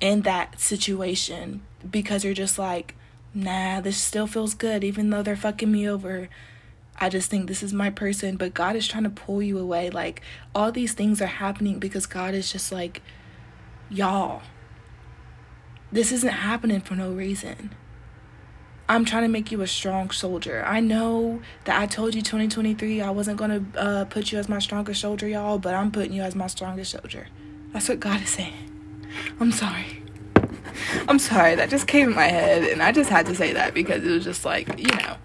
in 0.00 0.22
that 0.22 0.60
situation 0.60 1.62
because 1.88 2.24
you're 2.24 2.34
just 2.34 2.58
like, 2.58 2.94
nah, 3.32 3.80
this 3.80 3.96
still 3.96 4.26
feels 4.26 4.54
good, 4.54 4.84
even 4.84 5.10
though 5.10 5.22
they're 5.22 5.36
fucking 5.36 5.70
me 5.70 5.88
over. 5.88 6.28
I 6.96 7.08
just 7.08 7.28
think 7.28 7.48
this 7.48 7.62
is 7.62 7.72
my 7.72 7.90
person, 7.90 8.36
but 8.36 8.54
God 8.54 8.76
is 8.76 8.86
trying 8.86 9.02
to 9.02 9.10
pull 9.10 9.42
you 9.42 9.58
away. 9.58 9.90
Like, 9.90 10.22
all 10.54 10.70
these 10.70 10.94
things 10.94 11.20
are 11.20 11.26
happening 11.26 11.78
because 11.78 12.06
God 12.06 12.34
is 12.34 12.52
just 12.52 12.70
like, 12.70 13.02
y'all, 13.90 14.42
this 15.90 16.12
isn't 16.12 16.30
happening 16.30 16.80
for 16.80 16.94
no 16.94 17.12
reason. 17.12 17.74
I'm 18.88 19.04
trying 19.04 19.22
to 19.22 19.28
make 19.28 19.50
you 19.50 19.62
a 19.62 19.66
strong 19.66 20.10
soldier. 20.10 20.62
I 20.66 20.80
know 20.80 21.40
that 21.64 21.80
I 21.80 21.86
told 21.86 22.14
you 22.14 22.20
2023 22.20 23.00
I 23.00 23.10
wasn't 23.10 23.38
going 23.38 23.72
to 23.72 23.80
uh, 23.80 24.04
put 24.04 24.30
you 24.30 24.38
as 24.38 24.48
my 24.48 24.58
strongest 24.58 25.00
soldier, 25.00 25.26
y'all, 25.26 25.58
but 25.58 25.74
I'm 25.74 25.90
putting 25.90 26.12
you 26.12 26.22
as 26.22 26.34
my 26.34 26.48
strongest 26.48 26.90
soldier. 26.92 27.28
That's 27.72 27.88
what 27.88 27.98
God 27.98 28.22
is 28.22 28.28
saying. 28.28 28.73
I'm 29.40 29.52
sorry. 29.52 30.02
I'm 31.08 31.18
sorry, 31.18 31.54
that 31.54 31.70
just 31.70 31.86
came 31.86 32.08
in 32.08 32.14
my 32.14 32.26
head, 32.26 32.64
and 32.64 32.82
I 32.82 32.92
just 32.92 33.10
had 33.10 33.26
to 33.26 33.34
say 33.34 33.52
that 33.52 33.74
because 33.74 34.04
it 34.04 34.10
was 34.10 34.24
just 34.24 34.44
like, 34.44 34.78
you 34.78 34.96
know. 34.96 35.16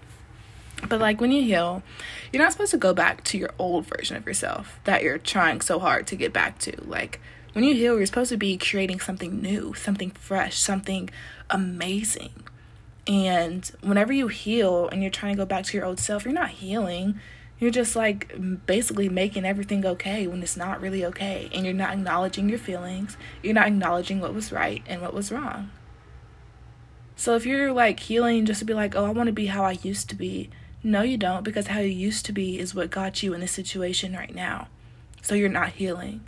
But 0.88 1.00
like 1.00 1.20
when 1.20 1.32
you 1.32 1.42
heal, 1.42 1.82
you're 2.32 2.42
not 2.42 2.52
supposed 2.52 2.70
to 2.70 2.78
go 2.78 2.94
back 2.94 3.24
to 3.24 3.38
your 3.38 3.50
old 3.58 3.86
version 3.86 4.16
of 4.16 4.26
yourself 4.26 4.80
that 4.84 5.02
you're 5.02 5.18
trying 5.18 5.60
so 5.60 5.78
hard 5.78 6.06
to 6.08 6.16
get 6.16 6.32
back 6.32 6.58
to. 6.60 6.80
Like 6.84 7.20
when 7.52 7.64
you 7.64 7.74
heal, 7.74 7.96
you're 7.96 8.06
supposed 8.06 8.30
to 8.30 8.36
be 8.36 8.56
creating 8.56 9.00
something 9.00 9.40
new, 9.40 9.74
something 9.74 10.10
fresh, 10.10 10.58
something 10.58 11.10
amazing. 11.48 12.44
And 13.06 13.70
whenever 13.82 14.12
you 14.12 14.28
heal 14.28 14.88
and 14.88 15.02
you're 15.02 15.10
trying 15.10 15.34
to 15.34 15.42
go 15.42 15.46
back 15.46 15.64
to 15.64 15.76
your 15.76 15.86
old 15.86 15.98
self, 15.98 16.24
you're 16.24 16.32
not 16.34 16.50
healing. 16.50 17.18
You're 17.60 17.70
just 17.70 17.94
like 17.94 18.34
basically 18.66 19.10
making 19.10 19.44
everything 19.44 19.84
okay 19.84 20.26
when 20.26 20.42
it's 20.42 20.56
not 20.56 20.80
really 20.80 21.04
okay. 21.04 21.50
And 21.52 21.64
you're 21.64 21.74
not 21.74 21.92
acknowledging 21.92 22.48
your 22.48 22.58
feelings. 22.58 23.16
You're 23.42 23.54
not 23.54 23.68
acknowledging 23.68 24.18
what 24.18 24.34
was 24.34 24.50
right 24.50 24.82
and 24.86 25.02
what 25.02 25.14
was 25.14 25.30
wrong. 25.30 25.70
So 27.16 27.36
if 27.36 27.44
you're 27.44 27.70
like 27.70 28.00
healing 28.00 28.46
just 28.46 28.60
to 28.60 28.64
be 28.64 28.72
like, 28.72 28.96
oh, 28.96 29.04
I 29.04 29.10
want 29.10 29.26
to 29.26 29.32
be 29.32 29.46
how 29.46 29.62
I 29.62 29.72
used 29.82 30.08
to 30.08 30.16
be, 30.16 30.48
no, 30.82 31.02
you 31.02 31.18
don't, 31.18 31.44
because 31.44 31.66
how 31.66 31.80
you 31.80 31.90
used 31.90 32.24
to 32.26 32.32
be 32.32 32.58
is 32.58 32.74
what 32.74 32.88
got 32.88 33.22
you 33.22 33.34
in 33.34 33.40
this 33.40 33.52
situation 33.52 34.14
right 34.14 34.34
now. 34.34 34.68
So 35.20 35.34
you're 35.34 35.50
not 35.50 35.72
healing. 35.72 36.22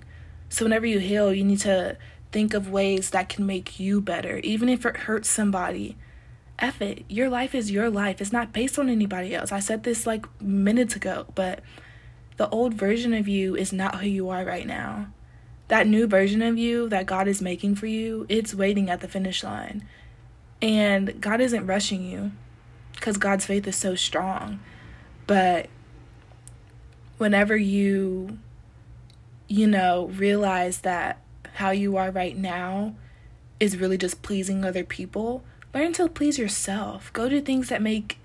So 0.51 0.66
whenever 0.66 0.85
you 0.85 0.99
heal, 0.99 1.33
you 1.33 1.45
need 1.45 1.61
to 1.61 1.97
think 2.31 2.53
of 2.53 2.71
ways 2.71 3.09
that 3.11 3.31
can 3.31 3.47
make 3.47 3.81
you 3.81 4.03
better, 4.03 4.37
even 4.38 4.68
if 4.68 4.85
it 4.85 4.99
hurts 4.99 5.31
somebody. 5.31 5.97
F 6.59 6.81
it. 6.81 7.05
Your 7.09 7.29
life 7.29 7.55
is 7.55 7.71
your 7.71 7.91
life. 7.91 8.21
It's 8.21 8.33
not 8.33 8.53
based 8.53 8.79
on 8.79 8.88
anybody 8.88 9.35
else. 9.35 9.53
I 9.53 9.61
said 9.61 9.83
this 9.83 10.07
like 10.07 10.27
minutes 10.41 10.95
ago, 10.95 11.27
but 11.35 11.61
the 12.37 12.49
old 12.49 12.75
version 12.75 13.15
of 13.15 13.29
you 13.29 13.57
is 13.57 13.73
not 13.73 14.01
who 14.01 14.07
you 14.07 14.29
are 14.29 14.45
right 14.45 14.67
now. 14.67 15.09
That 15.69 15.87
new 15.87 16.07
version 16.07 16.43
of 16.43 16.59
you 16.59 16.88
that 16.88 17.07
God 17.07 17.29
is 17.29 17.41
making 17.41 17.77
for 17.77 17.87
you, 17.87 18.27
it's 18.29 18.55
waiting 18.55 18.91
at 18.91 19.01
the 19.01 19.09
finish 19.09 19.43
line. 19.43 19.87
And 20.61 21.21
God 21.21 21.41
isn't 21.41 21.67
rushing 21.67 22.05
you 22.05 22.33
because 22.95 23.17
God's 23.17 23.47
faith 23.47 23.67
is 23.67 23.77
so 23.77 23.95
strong. 23.95 24.61
But 25.27 25.69
whenever 27.19 27.57
you, 27.57 28.38
you 29.49 29.67
know, 29.67 30.07
realize 30.07 30.81
that 30.81 31.21
how 31.55 31.71
you 31.71 31.97
are 31.97 32.11
right 32.11 32.37
now 32.37 32.95
is 33.61 33.77
really 33.77 33.99
just 33.99 34.23
pleasing 34.23 34.65
other 34.65 34.85
people, 34.85 35.45
Learn 35.75 35.95
to 35.95 36.09
please 36.09 36.39
yourself. 36.39 37.11
Go 37.15 37.31
do 37.31 37.41
things 37.41 37.71
that 37.71 37.81
make 37.81 38.19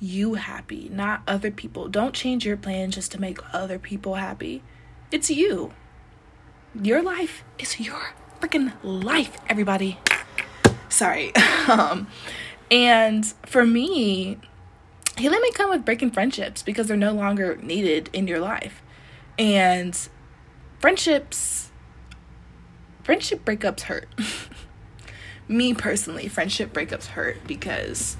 you 0.00 0.34
happy, 0.34 0.90
not 0.92 1.22
other 1.26 1.50
people. 1.50 1.88
Don't 1.88 2.14
change 2.14 2.44
your 2.44 2.58
plan 2.58 2.90
just 2.90 3.10
to 3.12 3.20
make 3.20 3.38
other 3.54 3.78
people 3.78 4.16
happy. 4.16 4.62
It's 5.10 5.30
you. 5.30 5.72
Your 6.74 7.02
life 7.02 7.42
is 7.58 7.80
your 7.80 8.12
freaking 8.40 8.72
life, 8.82 9.38
everybody. 9.48 9.98
Sorry. 10.90 11.34
um, 11.68 12.06
and 12.70 13.26
for 13.46 13.64
me, 13.64 14.38
healing 15.16 15.40
may 15.40 15.50
come 15.52 15.70
with 15.70 15.86
breaking 15.86 16.10
friendships 16.10 16.62
because 16.62 16.86
they're 16.88 16.96
no 16.98 17.12
longer 17.12 17.56
needed 17.62 18.10
in 18.12 18.26
your 18.26 18.40
life. 18.40 18.82
And 19.38 19.98
friendships, 20.80 21.70
friendship 23.02 23.42
breakups 23.44 23.82
hurt. 23.82 24.08
me 25.50 25.74
personally, 25.74 26.28
friendship 26.28 26.72
breakups 26.72 27.06
hurt 27.06 27.44
because 27.46 28.16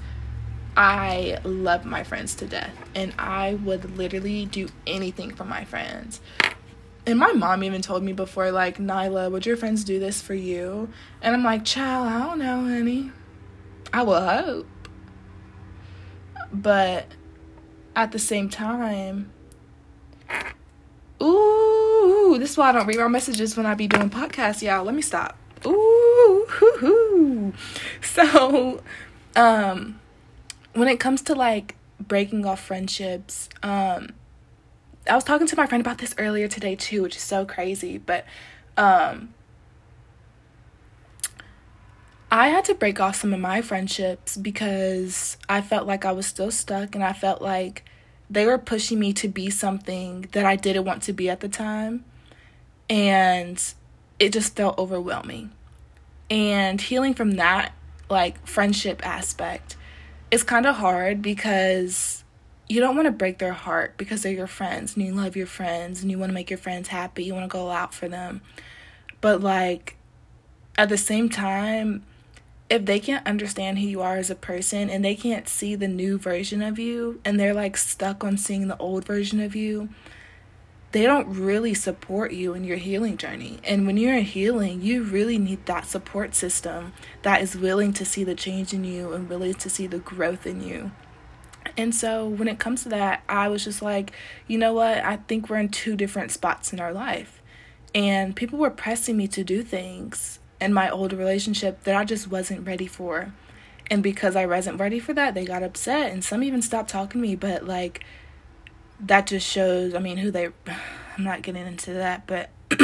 I 0.75 1.39
love 1.43 1.85
my 1.85 2.03
friends 2.03 2.35
to 2.35 2.45
death 2.45 2.75
and 2.93 3.13
I 3.17 3.55
would 3.55 3.97
literally 3.97 4.45
do 4.45 4.67
anything 4.85 5.33
for 5.33 5.45
my 5.45 5.63
friends. 5.63 6.19
And 7.07 7.17
my 7.17 7.31
mom 7.31 7.63
even 7.63 7.81
told 7.81 8.03
me 8.03 8.13
before, 8.13 8.51
like, 8.51 8.77
Nailah, 8.77 9.31
would 9.31 9.45
your 9.45 9.57
friends 9.57 9.83
do 9.83 9.99
this 9.99 10.21
for 10.21 10.35
you? 10.35 10.89
And 11.21 11.33
I'm 11.33 11.43
like, 11.43 11.65
child, 11.65 12.07
I 12.07 12.19
don't 12.19 12.39
know, 12.39 12.61
honey. 12.61 13.11
I 13.91 14.03
will 14.03 14.21
hope. 14.21 14.67
But 16.53 17.07
at 17.95 18.11
the 18.11 18.19
same 18.19 18.49
time, 18.49 19.31
ooh, 21.23 22.35
this 22.37 22.51
is 22.51 22.57
why 22.57 22.69
I 22.69 22.71
don't 22.73 22.85
read 22.85 22.99
my 22.99 23.07
messages 23.07 23.57
when 23.57 23.65
I 23.65 23.73
be 23.73 23.87
doing 23.87 24.09
podcasts, 24.09 24.61
y'all. 24.61 24.83
Let 24.83 24.93
me 24.93 25.01
stop. 25.01 25.37
Ooh, 25.65 26.45
hoo, 26.49 26.73
hoo. 26.79 27.10
So, 28.01 28.81
um, 29.35 29.99
when 30.73 30.87
it 30.87 30.99
comes 30.99 31.21
to 31.23 31.35
like 31.35 31.75
breaking 31.99 32.45
off 32.45 32.61
friendships, 32.61 33.49
um, 33.63 34.09
I 35.09 35.15
was 35.15 35.23
talking 35.23 35.47
to 35.47 35.55
my 35.55 35.65
friend 35.65 35.81
about 35.81 35.97
this 35.97 36.13
earlier 36.17 36.47
today 36.47 36.75
too, 36.75 37.01
which 37.03 37.15
is 37.15 37.21
so 37.21 37.45
crazy, 37.45 37.97
but 37.97 38.25
um 38.77 39.33
I 42.33 42.47
had 42.47 42.63
to 42.65 42.75
break 42.75 43.01
off 43.01 43.17
some 43.17 43.33
of 43.33 43.41
my 43.41 43.61
friendships 43.61 44.37
because 44.37 45.37
I 45.49 45.59
felt 45.61 45.85
like 45.85 46.05
I 46.05 46.13
was 46.13 46.25
still 46.25 46.49
stuck 46.49 46.95
and 46.95 47.03
I 47.03 47.11
felt 47.11 47.41
like 47.41 47.83
they 48.29 48.45
were 48.45 48.57
pushing 48.57 48.99
me 48.99 49.11
to 49.13 49.27
be 49.27 49.49
something 49.49 50.29
that 50.31 50.45
I 50.45 50.55
didn't 50.55 50.85
want 50.85 51.03
to 51.03 51.13
be 51.13 51.29
at 51.29 51.41
the 51.41 51.49
time. 51.49 52.05
And 52.89 53.61
it 54.17 54.31
just 54.31 54.55
felt 54.55 54.77
overwhelming. 54.77 55.51
And 56.31 56.79
healing 56.79 57.13
from 57.13 57.31
that, 57.31 57.73
like, 58.09 58.47
friendship 58.47 59.05
aspect 59.05 59.75
is 60.31 60.43
kind 60.43 60.65
of 60.65 60.77
hard 60.77 61.21
because 61.21 62.23
you 62.69 62.79
don't 62.79 62.95
want 62.95 63.05
to 63.05 63.11
break 63.11 63.39
their 63.39 63.51
heart 63.51 63.97
because 63.97 64.23
they're 64.23 64.31
your 64.31 64.47
friends 64.47 64.95
and 64.95 65.05
you 65.05 65.13
love 65.13 65.35
your 65.35 65.45
friends 65.45 66.01
and 66.01 66.09
you 66.09 66.17
want 66.17 66.29
to 66.29 66.33
make 66.33 66.49
your 66.49 66.57
friends 66.57 66.87
happy. 66.87 67.25
You 67.25 67.33
want 67.33 67.51
to 67.51 67.53
go 67.53 67.69
out 67.69 67.93
for 67.93 68.07
them. 68.07 68.39
But, 69.19 69.41
like, 69.41 69.97
at 70.77 70.87
the 70.87 70.97
same 70.97 71.27
time, 71.27 72.05
if 72.69 72.85
they 72.85 73.01
can't 73.01 73.27
understand 73.27 73.79
who 73.79 73.85
you 73.85 74.01
are 74.01 74.15
as 74.15 74.29
a 74.29 74.35
person 74.35 74.89
and 74.89 75.03
they 75.03 75.15
can't 75.15 75.49
see 75.49 75.75
the 75.75 75.89
new 75.89 76.17
version 76.17 76.61
of 76.61 76.79
you 76.79 77.19
and 77.25 77.37
they're 77.37 77.53
like 77.53 77.75
stuck 77.75 78.23
on 78.23 78.37
seeing 78.37 78.69
the 78.69 78.77
old 78.77 79.03
version 79.03 79.41
of 79.41 79.53
you, 79.53 79.89
they 80.91 81.03
don't 81.03 81.27
really 81.27 81.73
support 81.73 82.33
you 82.33 82.53
in 82.53 82.63
your 82.63 82.77
healing 82.77 83.17
journey. 83.17 83.59
And 83.63 83.87
when 83.87 83.97
you're 83.97 84.15
in 84.15 84.25
healing, 84.25 84.81
you 84.81 85.03
really 85.03 85.37
need 85.37 85.65
that 85.65 85.85
support 85.85 86.35
system 86.35 86.93
that 87.21 87.41
is 87.41 87.55
willing 87.55 87.93
to 87.93 88.05
see 88.05 88.23
the 88.23 88.35
change 88.35 88.73
in 88.73 88.83
you 88.83 89.13
and 89.13 89.29
willing 89.29 89.53
to 89.53 89.69
see 89.69 89.87
the 89.87 89.99
growth 89.99 90.45
in 90.45 90.61
you. 90.61 90.91
And 91.77 91.95
so 91.95 92.27
when 92.27 92.47
it 92.47 92.59
comes 92.59 92.83
to 92.83 92.89
that, 92.89 93.23
I 93.29 93.47
was 93.47 93.63
just 93.63 93.81
like, 93.81 94.11
you 94.47 94.57
know 94.57 94.73
what? 94.73 94.97
I 94.97 95.17
think 95.17 95.49
we're 95.49 95.59
in 95.59 95.69
two 95.69 95.95
different 95.95 96.31
spots 96.31 96.73
in 96.73 96.79
our 96.79 96.91
life. 96.91 97.41
And 97.95 98.35
people 98.35 98.59
were 98.59 98.69
pressing 98.69 99.15
me 99.15 99.27
to 99.29 99.43
do 99.43 99.63
things 99.63 100.39
in 100.59 100.73
my 100.73 100.89
old 100.89 101.13
relationship 101.13 101.83
that 101.83 101.95
I 101.95 102.03
just 102.03 102.29
wasn't 102.29 102.67
ready 102.67 102.87
for. 102.87 103.33
And 103.89 104.03
because 104.03 104.35
I 104.35 104.45
wasn't 104.45 104.79
ready 104.79 104.99
for 104.99 105.13
that, 105.13 105.33
they 105.33 105.45
got 105.45 105.63
upset 105.63 106.11
and 106.11 106.23
some 106.23 106.43
even 106.43 106.61
stopped 106.61 106.89
talking 106.89 107.21
to 107.21 107.27
me, 107.27 107.35
but 107.35 107.65
like 107.65 108.05
that 109.01 109.27
just 109.27 109.47
shows, 109.47 109.93
I 109.93 109.99
mean, 109.99 110.17
who 110.17 110.31
they 110.31 110.49
I'm 111.17 111.23
not 111.23 111.41
getting 111.41 111.67
into 111.67 111.93
that, 111.93 112.25
but 112.25 112.49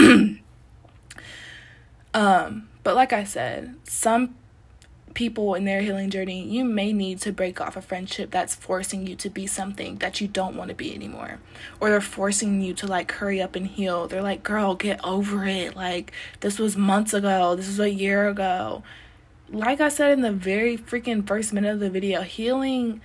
um 2.14 2.70
but 2.84 2.96
like 2.96 3.14
I 3.14 3.24
said, 3.24 3.76
some 3.84 4.36
people 5.18 5.56
in 5.56 5.66
their 5.66 5.82
healing 5.82 6.12
journey, 6.12 6.44
you 6.44 6.64
may 6.64 6.94
need 6.94 7.20
to 7.20 7.34
break 7.34 7.60
off 7.60 7.76
a 7.76 7.82
friendship 7.82 8.30
that's 8.30 8.54
forcing 8.54 9.08
you 9.08 9.16
to 9.16 9.32
be 9.32 9.48
something 9.48 9.96
that 9.96 10.22
you 10.22 10.28
don't 10.28 10.56
want 10.56 10.70
to 10.70 10.76
be 10.76 10.94
anymore. 10.94 11.40
Or 11.80 11.90
they're 11.90 12.00
forcing 12.00 12.62
you 12.62 12.76
to 12.76 12.86
like 12.86 13.12
hurry 13.14 13.42
up 13.42 13.56
and 13.56 13.66
heal. 13.66 14.08
They're 14.08 14.22
like, 14.22 14.44
girl, 14.44 14.76
get 14.76 15.04
over 15.04 15.44
it. 15.46 15.76
Like, 15.76 16.12
this 16.42 16.60
was 16.60 16.78
months 16.78 17.16
ago. 17.16 17.56
This 17.56 17.68
is 17.68 17.80
a 17.80 17.90
year 17.90 18.30
ago. 18.30 18.84
Like 19.50 19.82
I 19.82 19.90
said 19.90 20.12
in 20.12 20.22
the 20.22 20.32
very 20.32 20.78
freaking 20.78 21.28
first 21.28 21.52
minute 21.52 21.74
of 21.74 21.80
the 21.80 21.90
video, 21.90 22.22
healing, 22.22 23.02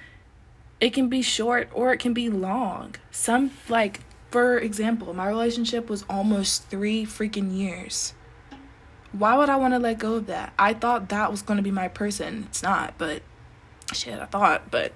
it 0.83 0.93
can 0.93 1.09
be 1.09 1.23
short 1.23 1.71
or 1.73 1.95
it 1.95 1.99
can 1.99 2.13
be 2.13 2.29
long. 2.29 2.97
Some, 3.11 3.53
like, 3.71 4.01
for 4.31 4.59
example, 4.59 5.15
my 5.15 5.27
relationship 5.27 5.89
was 5.89 6.05
almost 6.11 6.69
three 6.69 7.07
freaking 7.07 7.57
years 7.57 8.13
why 9.13 9.37
would 9.37 9.49
I 9.49 9.57
want 9.57 9.75
to 9.75 9.79
let 9.79 9.99
go 9.99 10.15
of 10.15 10.27
that? 10.27 10.53
I 10.59 10.75
thought 10.75 11.11
that 11.11 11.31
was 11.31 11.43
going 11.43 11.59
to 11.59 11.63
be 11.63 11.71
my 11.71 11.89
person. 11.89 12.45
It's 12.49 12.63
not, 12.63 12.95
but 12.99 13.23
shit, 13.93 14.19
I 14.19 14.27
thought, 14.27 14.71
but. 14.71 14.93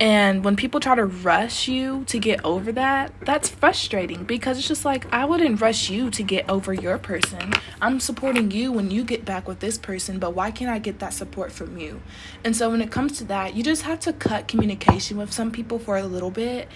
And 0.00 0.44
when 0.44 0.54
people 0.54 0.78
try 0.78 0.94
to 0.94 1.06
rush 1.06 1.66
you 1.66 2.04
to 2.04 2.20
get 2.20 2.44
over 2.44 2.70
that, 2.72 3.12
that's 3.22 3.48
frustrating 3.48 4.22
because 4.24 4.56
it's 4.56 4.68
just 4.68 4.84
like, 4.84 5.12
I 5.12 5.24
wouldn't 5.24 5.60
rush 5.60 5.90
you 5.90 6.08
to 6.10 6.22
get 6.22 6.48
over 6.48 6.72
your 6.72 6.98
person. 6.98 7.52
I'm 7.82 7.98
supporting 7.98 8.52
you 8.52 8.70
when 8.70 8.92
you 8.92 9.02
get 9.02 9.24
back 9.24 9.48
with 9.48 9.58
this 9.58 9.76
person, 9.76 10.20
but 10.20 10.34
why 10.34 10.52
can't 10.52 10.70
I 10.70 10.78
get 10.78 11.00
that 11.00 11.14
support 11.14 11.50
from 11.50 11.78
you? 11.78 12.00
And 12.44 12.54
so 12.54 12.70
when 12.70 12.80
it 12.80 12.92
comes 12.92 13.18
to 13.18 13.24
that, 13.24 13.54
you 13.56 13.64
just 13.64 13.82
have 13.82 13.98
to 14.00 14.12
cut 14.12 14.46
communication 14.46 15.16
with 15.16 15.32
some 15.32 15.50
people 15.50 15.80
for 15.80 15.96
a 15.96 16.04
little 16.04 16.30
bit 16.30 16.68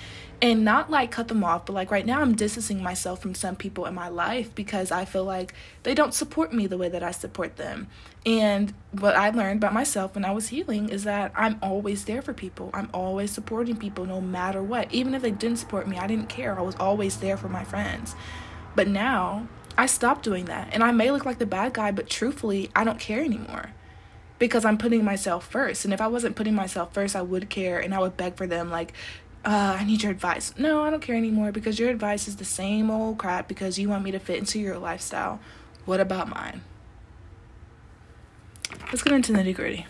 and 0.43 0.65
not 0.65 0.91
like 0.91 1.13
cut 1.13 1.29
them 1.29 1.45
off, 1.45 1.67
but 1.67 1.73
like 1.73 1.93
right 1.93 2.05
now 2.05 2.21
I'm 2.21 2.35
distancing 2.35 2.83
myself 2.83 3.23
from 3.23 3.33
some 3.33 3.55
people 3.55 3.87
in 3.87 3.95
my 3.95 4.09
life 4.09 4.53
because 4.57 4.91
I 4.91 5.05
feel 5.05 5.25
like 5.25 5.55
they 5.85 5.95
don't 5.95 6.13
support 6.13 6.53
me 6.53 6.67
the 6.67 6.77
way 6.77 6.89
that 6.89 7.03
I 7.03 7.13
support 7.13 7.57
them. 7.57 7.87
And 8.27 8.75
what 8.91 9.15
I 9.15 9.31
learned 9.31 9.61
about 9.63 9.73
myself 9.73 10.17
when 10.17 10.25
I 10.25 10.33
was 10.33 10.49
healing 10.49 10.89
is 10.89 11.05
that 11.05 11.31
I'm 11.37 11.61
always 11.63 12.07
there 12.07 12.23
for 12.23 12.35
people. 12.35 12.71
I'm 12.75 12.91
always 12.93 13.31
supporting 13.31 13.77
people 13.77 14.05
no 14.05 14.21
matter 14.21 14.61
what. 14.61 14.93
Even 14.93 15.15
if 15.15 15.23
they 15.23 15.31
didn't 15.31 15.59
support 15.59 15.87
me, 15.87 15.97
I 15.97 16.09
didn't 16.09 16.29
care. 16.29 16.59
I 16.59 16.63
was 16.63 16.75
always 16.75 17.19
there 17.19 17.37
for 17.37 17.49
my 17.49 17.63
friends. 17.63 18.17
But 18.75 18.89
now 18.89 19.47
I 19.79 19.87
stopped 19.87 20.25
doing 20.25 20.47
that. 20.47 20.71
And 20.73 20.83
I 20.83 20.91
may 20.91 21.13
look 21.13 21.25
like 21.25 21.39
the 21.39 21.47
bad 21.47 21.73
guy, 21.73 21.93
but 21.93 22.11
truthfully, 22.11 22.69
I 22.75 22.83
don't 22.83 22.99
care 22.99 23.21
anymore 23.21 23.71
because 24.43 24.65
I'm 24.65 24.77
putting 24.77 25.05
myself 25.05 25.47
first. 25.47 25.85
And 25.85 25.95
if 25.95 26.01
I 26.01 26.09
wasn't 26.09 26.35
putting 26.35 26.57
myself 26.57 26.93
first, 26.93 27.15
I 27.15 27.23
would 27.23 27.49
care 27.49 27.79
and 27.79 27.95
I 27.95 28.01
would 28.01 28.17
beg 28.17 28.35
for 28.35 28.45
them, 28.45 28.71
like, 28.71 28.93
uh, 29.45 29.77
I 29.81 29.85
need 29.85 30.03
your 30.03 30.13
advice. 30.13 30.55
No, 30.57 30.83
I 30.83 30.91
don't 30.91 31.03
care 31.03 31.17
anymore 31.17 31.51
because 31.51 31.79
your 31.79 31.91
advice 31.91 32.29
is 32.29 32.37
the 32.37 32.45
same 32.45 32.91
old 32.91 33.19
crap 33.19 33.49
because 33.49 33.79
you 33.79 33.89
want 33.89 34.05
me 34.05 34.13
to 34.13 34.19
fit 34.19 34.39
into 34.39 34.61
your 34.61 34.79
lifestyle. 34.79 35.41
What 35.85 36.01
about 36.01 36.29
mine? 36.29 36.63
Let's 38.87 39.03
get 39.03 39.13
into 39.13 39.33
nitty 39.33 39.55
gritty. 39.55 39.87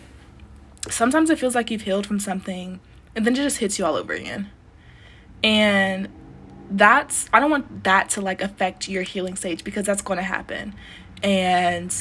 Sometimes 0.89 1.29
it 1.29 1.37
feels 1.37 1.55
like 1.55 1.69
you've 1.69 1.83
healed 1.83 2.07
from 2.07 2.19
something 2.19 2.79
and 3.15 3.25
then 3.25 3.33
it 3.33 3.37
just 3.37 3.59
hits 3.59 3.77
you 3.77 3.85
all 3.85 3.95
over 3.95 4.13
again. 4.13 4.49
And 5.43 6.09
that's, 6.71 7.27
I 7.31 7.39
don't 7.39 7.51
want 7.51 7.83
that 7.83 8.09
to 8.11 8.21
like 8.21 8.41
affect 8.41 8.89
your 8.89 9.03
healing 9.03 9.35
stage 9.35 9.63
because 9.63 9.85
that's 9.85 10.01
going 10.01 10.17
to 10.17 10.23
happen. 10.23 10.73
And 11.21 11.95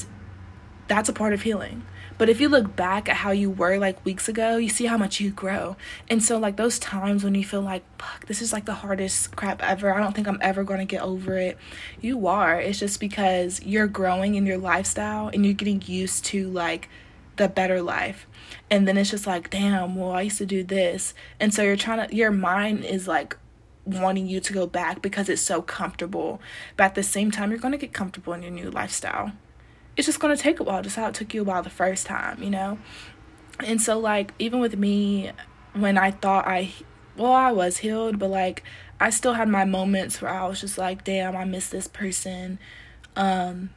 that's 0.88 1.08
a 1.08 1.12
part 1.12 1.32
of 1.34 1.42
healing. 1.42 1.84
But 2.18 2.28
if 2.28 2.40
you 2.40 2.48
look 2.48 2.76
back 2.76 3.08
at 3.08 3.16
how 3.16 3.30
you 3.30 3.50
were 3.50 3.78
like 3.78 4.04
weeks 4.04 4.28
ago, 4.28 4.56
you 4.56 4.68
see 4.68 4.86
how 4.86 4.96
much 4.96 5.20
you 5.20 5.30
grow. 5.30 5.76
And 6.08 6.22
so, 6.22 6.38
like, 6.38 6.56
those 6.56 6.78
times 6.78 7.24
when 7.24 7.34
you 7.34 7.44
feel 7.44 7.62
like, 7.62 7.82
fuck, 8.00 8.26
this 8.26 8.42
is 8.42 8.52
like 8.52 8.64
the 8.64 8.74
hardest 8.74 9.34
crap 9.34 9.62
ever, 9.62 9.92
I 9.92 10.00
don't 10.00 10.14
think 10.14 10.28
I'm 10.28 10.38
ever 10.40 10.64
going 10.64 10.80
to 10.80 10.84
get 10.84 11.02
over 11.02 11.36
it, 11.36 11.58
you 12.00 12.26
are. 12.26 12.60
It's 12.60 12.78
just 12.78 13.00
because 13.00 13.60
you're 13.62 13.86
growing 13.86 14.34
in 14.34 14.46
your 14.46 14.58
lifestyle 14.58 15.28
and 15.28 15.44
you're 15.44 15.54
getting 15.54 15.82
used 15.86 16.24
to 16.26 16.48
like 16.50 16.88
the 17.36 17.48
better 17.48 17.82
life. 17.82 18.26
And 18.70 18.86
then 18.86 18.96
it's 18.96 19.10
just 19.10 19.26
like, 19.26 19.50
damn, 19.50 19.96
well, 19.96 20.12
I 20.12 20.22
used 20.22 20.38
to 20.38 20.46
do 20.46 20.62
this. 20.62 21.14
And 21.40 21.52
so 21.52 21.62
you're 21.62 21.76
trying 21.76 22.08
to, 22.08 22.14
your 22.14 22.30
mind 22.30 22.84
is 22.84 23.08
like, 23.08 23.36
wanting 23.84 24.28
you 24.28 24.38
to 24.38 24.52
go 24.52 24.64
back 24.64 25.02
because 25.02 25.28
it's 25.28 25.42
so 25.42 25.60
comfortable. 25.60 26.40
But 26.76 26.84
at 26.84 26.94
the 26.94 27.02
same 27.02 27.32
time, 27.32 27.50
you're 27.50 27.58
going 27.58 27.72
to 27.72 27.78
get 27.78 27.92
comfortable 27.92 28.32
in 28.32 28.42
your 28.42 28.52
new 28.52 28.70
lifestyle 28.70 29.32
it's 29.96 30.06
just 30.06 30.20
going 30.20 30.34
to 30.34 30.42
take 30.42 30.60
a 30.60 30.62
while, 30.62 30.82
just 30.82 30.96
how 30.96 31.08
it 31.08 31.14
took 31.14 31.34
you 31.34 31.42
a 31.42 31.44
while 31.44 31.62
the 31.62 31.70
first 31.70 32.06
time, 32.06 32.42
you 32.42 32.50
know? 32.50 32.78
And 33.60 33.80
so, 33.80 33.98
like, 33.98 34.32
even 34.38 34.60
with 34.60 34.76
me, 34.76 35.30
when 35.74 35.98
I 35.98 36.10
thought 36.10 36.46
I, 36.46 36.72
well, 37.16 37.32
I 37.32 37.52
was 37.52 37.78
healed, 37.78 38.18
but 38.18 38.30
like, 38.30 38.62
I 39.00 39.10
still 39.10 39.34
had 39.34 39.48
my 39.48 39.64
moments 39.64 40.22
where 40.22 40.32
I 40.32 40.46
was 40.46 40.60
just 40.60 40.78
like, 40.78 41.04
damn, 41.04 41.36
I 41.36 41.44
miss 41.44 41.68
this 41.68 41.88
person. 41.88 42.58
Um, 43.16 43.70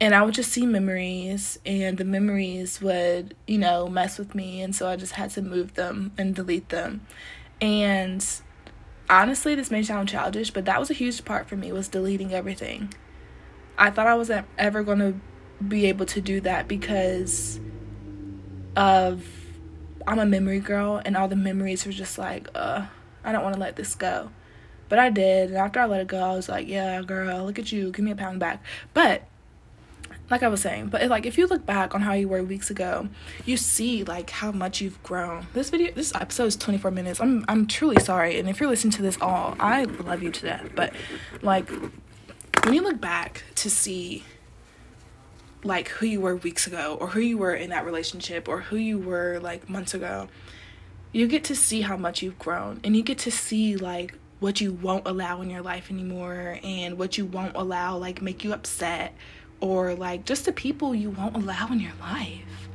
and 0.00 0.14
I 0.14 0.22
would 0.22 0.34
just 0.34 0.50
see 0.50 0.66
memories, 0.66 1.60
and 1.64 1.96
the 1.96 2.04
memories 2.04 2.82
would, 2.82 3.36
you 3.46 3.58
know, 3.58 3.86
mess 3.88 4.18
with 4.18 4.34
me. 4.34 4.60
And 4.60 4.74
so 4.74 4.88
I 4.88 4.96
just 4.96 5.12
had 5.12 5.30
to 5.30 5.42
move 5.42 5.74
them 5.74 6.12
and 6.18 6.34
delete 6.34 6.70
them. 6.70 7.06
And 7.60 8.26
honestly, 9.08 9.54
this 9.54 9.70
may 9.70 9.84
sound 9.84 10.08
childish, 10.08 10.50
but 10.50 10.64
that 10.64 10.80
was 10.80 10.90
a 10.90 10.94
huge 10.94 11.24
part 11.24 11.48
for 11.48 11.56
me 11.56 11.70
was 11.70 11.86
deleting 11.86 12.34
everything. 12.34 12.92
I 13.78 13.90
thought 13.90 14.06
I 14.06 14.14
wasn't 14.14 14.46
ever 14.58 14.82
going 14.82 14.98
to 14.98 15.14
be 15.66 15.86
able 15.86 16.06
to 16.06 16.20
do 16.20 16.40
that 16.42 16.68
because 16.68 17.60
of 18.76 19.24
I'm 20.06 20.18
a 20.18 20.26
memory 20.26 20.60
girl 20.60 21.00
and 21.04 21.16
all 21.16 21.28
the 21.28 21.36
memories 21.36 21.86
were 21.86 21.92
just 21.92 22.18
like, 22.18 22.48
uh, 22.54 22.86
I 23.24 23.32
don't 23.32 23.42
want 23.42 23.54
to 23.54 23.60
let 23.60 23.76
this 23.76 23.94
go. 23.94 24.30
But 24.88 24.98
I 24.98 25.08
did, 25.08 25.48
and 25.48 25.56
after 25.56 25.80
I 25.80 25.86
let 25.86 26.02
it 26.02 26.06
go, 26.06 26.18
I 26.18 26.34
was 26.34 26.50
like, 26.50 26.68
yeah, 26.68 27.00
girl, 27.00 27.46
look 27.46 27.58
at 27.58 27.72
you, 27.72 27.90
give 27.92 28.04
me 28.04 28.10
a 28.10 28.16
pound 28.16 28.40
back. 28.40 28.62
But 28.92 29.22
like 30.30 30.42
I 30.42 30.48
was 30.48 30.60
saying, 30.60 30.88
but 30.88 31.06
like 31.08 31.24
if 31.26 31.38
you 31.38 31.46
look 31.46 31.64
back 31.64 31.94
on 31.94 32.02
how 32.02 32.12
you 32.12 32.28
were 32.28 32.42
weeks 32.42 32.70
ago, 32.70 33.08
you 33.44 33.56
see 33.56 34.04
like 34.04 34.30
how 34.30 34.52
much 34.52 34.80
you've 34.80 35.02
grown. 35.02 35.46
This 35.52 35.70
video, 35.70 35.92
this 35.92 36.14
episode 36.14 36.44
is 36.44 36.56
24 36.56 36.90
minutes. 36.90 37.20
I'm 37.20 37.44
I'm 37.48 37.66
truly 37.66 38.00
sorry, 38.02 38.38
and 38.38 38.48
if 38.48 38.60
you're 38.60 38.68
listening 38.68 38.92
to 38.92 39.02
this 39.02 39.18
all, 39.20 39.56
I 39.58 39.84
love 39.84 40.22
you 40.22 40.30
to 40.30 40.42
death. 40.42 40.70
But 40.74 40.92
like 41.42 41.70
when 42.64 42.74
you 42.74 42.82
look 42.82 43.00
back 43.00 43.42
to 43.56 43.68
see 43.68 44.22
like 45.64 45.88
who 45.88 46.06
you 46.06 46.20
were 46.20 46.36
weeks 46.36 46.66
ago 46.66 46.96
or 47.00 47.08
who 47.08 47.20
you 47.20 47.36
were 47.36 47.54
in 47.54 47.70
that 47.70 47.84
relationship 47.84 48.48
or 48.48 48.60
who 48.60 48.76
you 48.76 48.98
were 48.98 49.38
like 49.40 49.68
months 49.68 49.94
ago 49.94 50.28
you 51.12 51.26
get 51.26 51.44
to 51.44 51.54
see 51.54 51.80
how 51.80 51.96
much 51.96 52.22
you've 52.22 52.38
grown 52.38 52.80
and 52.84 52.96
you 52.96 53.02
get 53.02 53.18
to 53.18 53.30
see 53.30 53.76
like 53.76 54.14
what 54.40 54.60
you 54.60 54.72
won't 54.72 55.06
allow 55.06 55.40
in 55.40 55.50
your 55.50 55.62
life 55.62 55.90
anymore 55.90 56.58
and 56.62 56.98
what 56.98 57.18
you 57.18 57.24
won't 57.24 57.54
allow 57.56 57.96
like 57.96 58.22
make 58.22 58.44
you 58.44 58.52
upset 58.52 59.14
or 59.60 59.94
like 59.94 60.24
just 60.24 60.44
the 60.44 60.52
people 60.52 60.94
you 60.94 61.10
won't 61.10 61.36
allow 61.36 61.68
in 61.68 61.80
your 61.80 61.92
life 62.00 62.68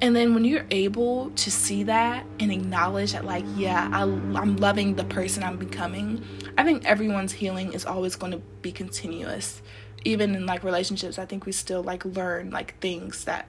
And 0.00 0.14
then 0.14 0.34
when 0.34 0.44
you're 0.44 0.66
able 0.70 1.30
to 1.30 1.50
see 1.50 1.84
that 1.84 2.26
and 2.38 2.52
acknowledge 2.52 3.12
that, 3.12 3.24
like, 3.24 3.44
yeah, 3.56 3.88
I, 3.92 4.02
I'm 4.02 4.56
loving 4.56 4.96
the 4.96 5.04
person 5.04 5.42
I'm 5.42 5.56
becoming, 5.56 6.22
I 6.58 6.64
think 6.64 6.84
everyone's 6.84 7.32
healing 7.32 7.72
is 7.72 7.86
always 7.86 8.16
going 8.16 8.32
to 8.32 8.38
be 8.60 8.72
continuous. 8.72 9.62
Even 10.04 10.34
in 10.34 10.44
like 10.46 10.62
relationships, 10.62 11.18
I 11.18 11.24
think 11.24 11.46
we 11.46 11.52
still 11.52 11.82
like 11.82 12.04
learn 12.04 12.50
like 12.50 12.78
things 12.80 13.24
that 13.24 13.48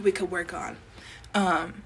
we 0.00 0.12
could 0.12 0.30
work 0.30 0.54
on. 0.54 0.76
Um, 1.34 1.82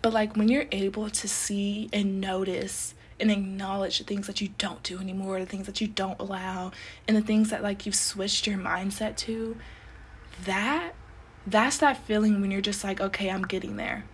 but 0.00 0.12
like 0.12 0.36
when 0.36 0.48
you're 0.48 0.66
able 0.72 1.10
to 1.10 1.28
see 1.28 1.90
and 1.92 2.20
notice 2.20 2.94
and 3.18 3.30
acknowledge 3.30 3.98
the 3.98 4.04
things 4.04 4.26
that 4.26 4.40
you 4.40 4.48
don't 4.56 4.82
do 4.82 4.98
anymore, 4.98 5.38
the 5.38 5.46
things 5.46 5.66
that 5.66 5.80
you 5.82 5.88
don't 5.88 6.18
allow, 6.18 6.72
and 7.06 7.16
the 7.16 7.20
things 7.20 7.50
that 7.50 7.62
like 7.62 7.84
you've 7.84 7.94
switched 7.94 8.46
your 8.46 8.56
mindset 8.56 9.16
to, 9.16 9.58
that 10.44 10.94
that's 11.46 11.78
that 11.78 11.96
feeling 11.98 12.40
when 12.40 12.50
you're 12.50 12.60
just 12.60 12.84
like, 12.84 13.00
okay, 13.00 13.30
I'm 13.30 13.42
getting 13.42 13.76
there. 13.76 14.04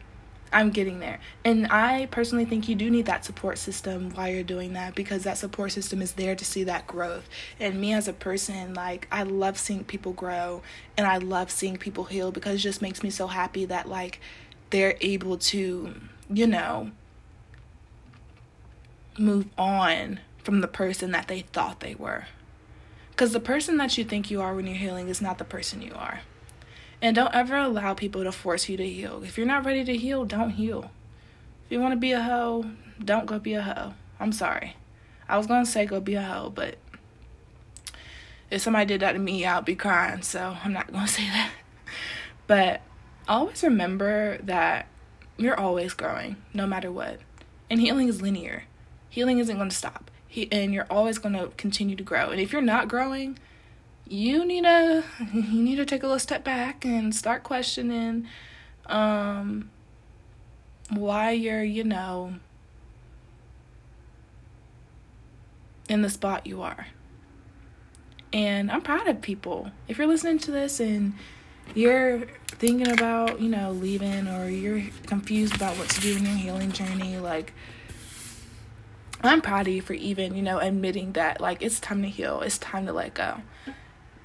I'm 0.52 0.70
getting 0.70 1.00
there. 1.00 1.18
And 1.44 1.66
I 1.66 2.06
personally 2.06 2.44
think 2.44 2.68
you 2.68 2.76
do 2.76 2.88
need 2.88 3.06
that 3.06 3.24
support 3.24 3.58
system 3.58 4.10
while 4.10 4.28
you're 4.28 4.44
doing 4.44 4.74
that 4.74 4.94
because 4.94 5.24
that 5.24 5.38
support 5.38 5.72
system 5.72 6.00
is 6.00 6.12
there 6.12 6.36
to 6.36 6.44
see 6.44 6.64
that 6.64 6.86
growth. 6.86 7.28
And 7.58 7.80
me 7.80 7.92
as 7.92 8.06
a 8.08 8.12
person, 8.12 8.72
like, 8.72 9.08
I 9.10 9.24
love 9.24 9.58
seeing 9.58 9.84
people 9.84 10.12
grow 10.12 10.62
and 10.96 11.06
I 11.06 11.18
love 11.18 11.50
seeing 11.50 11.76
people 11.76 12.04
heal 12.04 12.30
because 12.30 12.54
it 12.54 12.62
just 12.62 12.80
makes 12.80 13.02
me 13.02 13.10
so 13.10 13.26
happy 13.26 13.64
that, 13.64 13.88
like, 13.88 14.20
they're 14.70 14.96
able 15.00 15.36
to, 15.38 15.94
you 16.30 16.46
know, 16.46 16.92
move 19.18 19.46
on 19.58 20.20
from 20.38 20.60
the 20.60 20.68
person 20.68 21.10
that 21.10 21.26
they 21.26 21.40
thought 21.40 21.80
they 21.80 21.96
were. 21.96 22.26
Because 23.10 23.32
the 23.32 23.40
person 23.40 23.78
that 23.78 23.98
you 23.98 24.04
think 24.04 24.30
you 24.30 24.40
are 24.40 24.54
when 24.54 24.66
you're 24.66 24.76
healing 24.76 25.08
is 25.08 25.20
not 25.20 25.38
the 25.38 25.44
person 25.44 25.82
you 25.82 25.92
are. 25.94 26.20
And 27.02 27.14
don't 27.14 27.35
ever 27.35 27.56
allow 27.56 27.94
people 27.94 28.24
to 28.24 28.32
force 28.32 28.68
you 28.68 28.76
to 28.76 28.88
heal. 28.88 29.22
If 29.22 29.37
you're 29.37 29.46
not 29.46 29.64
ready 29.64 29.85
to 29.85 29.96
heal, 29.96 30.24
don't 30.24 30.50
heal. 30.50 30.90
If 31.66 31.72
you 31.72 31.80
want 31.80 31.92
to 31.92 32.00
be 32.00 32.12
a 32.12 32.22
hoe, 32.22 32.70
don't 33.04 33.26
go 33.26 33.38
be 33.38 33.54
a 33.54 33.62
hoe. 33.62 33.94
I'm 34.18 34.32
sorry. 34.32 34.76
I 35.28 35.37
was 35.37 35.46
going 35.46 35.64
to 35.64 35.70
say 35.70 35.85
go 35.85 36.00
be 36.00 36.14
a 36.14 36.22
hoe, 36.22 36.50
but 36.50 36.76
if 38.50 38.62
somebody 38.62 38.87
did 38.87 39.00
that 39.00 39.12
to 39.12 39.18
me, 39.18 39.44
I'll 39.44 39.62
be 39.62 39.74
crying. 39.74 40.22
So 40.22 40.56
I'm 40.62 40.72
not 40.72 40.92
going 40.92 41.06
to 41.06 41.12
say 41.12 41.24
that. 41.24 41.50
But 42.46 42.80
always 43.28 43.62
remember 43.62 44.38
that 44.38 44.87
you're 45.37 45.59
always 45.59 45.92
growing, 45.92 46.37
no 46.54 46.66
matter 46.66 46.90
what. 46.90 47.20
And 47.68 47.80
healing 47.80 48.09
is 48.09 48.22
linear. 48.22 48.64
Healing 49.11 49.38
isn't 49.38 49.56
going 49.56 49.70
to 49.70 49.76
stop. 49.76 50.11
He, 50.28 50.50
and 50.52 50.72
you're 50.72 50.87
always 50.90 51.18
going 51.18 51.35
to 51.35 51.48
continue 51.56 51.96
to 51.96 52.02
grow. 52.02 52.30
And 52.30 52.40
if 52.40 52.52
you're 52.52 52.62
not 52.62 52.88
growing, 52.88 53.38
you 54.09 54.45
need 54.45 54.64
to 54.64 55.05
you 55.35 55.62
need 55.62 55.77
to 55.77 55.85
take 55.85 56.03
a 56.03 56.07
little 56.07 56.19
step 56.19 56.45
back 56.45 56.85
and 56.85 57.14
start 57.14 57.42
questioning 57.42 58.27
um 58.87 59.71
why 60.90 61.33
you're, 61.33 61.64
you 61.64 61.85
know, 61.85 62.35
in 65.88 66.03
the 66.03 66.11
spot 66.11 66.47
you 66.47 66.62
are. 66.62 66.88
And 68.33 68.71
I'm 68.71 68.83
proud 68.83 69.09
of 69.09 69.23
people. 69.23 69.71
If 69.88 69.99
you're 69.99 70.07
listening 70.07 70.38
to 70.40 70.51
this 70.51 70.81
and 70.81 71.14
you're 71.75 72.27
thinking 72.47 72.90
about, 72.90 73.40
you 73.40 73.49
know, 73.49 73.73
leaving 73.73 74.29
or 74.29 74.49
you're 74.49 74.83
confused 75.07 75.55
about 75.55 75.77
what 75.79 75.88
to 75.90 76.01
do 76.01 76.16
in 76.16 76.25
your 76.25 76.35
healing 76.37 76.73
journey, 76.73 77.19
like 77.19 77.53
I'm 79.23 79.40
proud 79.40 79.66
of 79.66 79.75
you 79.75 79.83
for 79.83 79.95
even, 79.95 80.37
you 80.37 80.42
know, 80.42 80.59
admitting 80.59 81.12
that 81.12 81.40
like 81.40 81.62
it's 81.62 81.81
time 81.81 82.03
to 82.03 82.09
heal, 82.09 82.40
it's 82.42 82.59
time 82.59 82.87
to 82.87 82.92
let 82.92 83.14
go 83.14 83.40